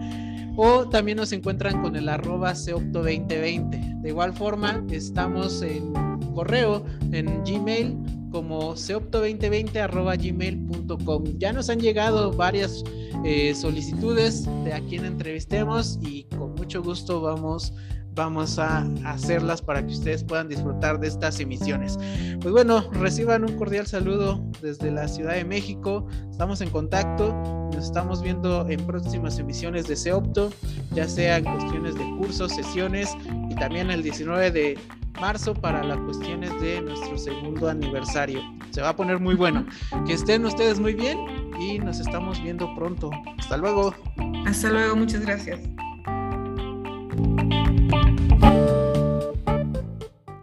[0.56, 4.01] o también nos encuentran con el arroba Ceopto2020.
[4.01, 5.93] De igual forma, estamos en
[6.34, 7.95] correo, en Gmail
[8.32, 12.84] como ceopto2020 Ya nos han llegado varias
[13.24, 17.72] eh, solicitudes de a quien entrevistemos y con mucho gusto vamos
[18.16, 21.97] vamos a hacerlas para que ustedes puedan disfrutar de estas emisiones.
[22.41, 26.08] Pues bueno, reciban un cordial saludo desde la Ciudad de México.
[26.30, 30.51] Estamos en contacto, nos estamos viendo en próximas emisiones de Seopto,
[30.91, 33.16] ya sea en cuestiones de cursos, sesiones
[33.50, 34.79] y también el 19 de
[35.20, 38.41] marzo para las cuestiones de nuestro segundo aniversario.
[38.71, 39.66] Se va a poner muy bueno.
[40.05, 41.17] Que estén ustedes muy bien
[41.59, 43.12] y nos estamos viendo pronto.
[43.37, 43.93] Hasta luego.
[44.45, 45.59] Hasta luego, muchas gracias.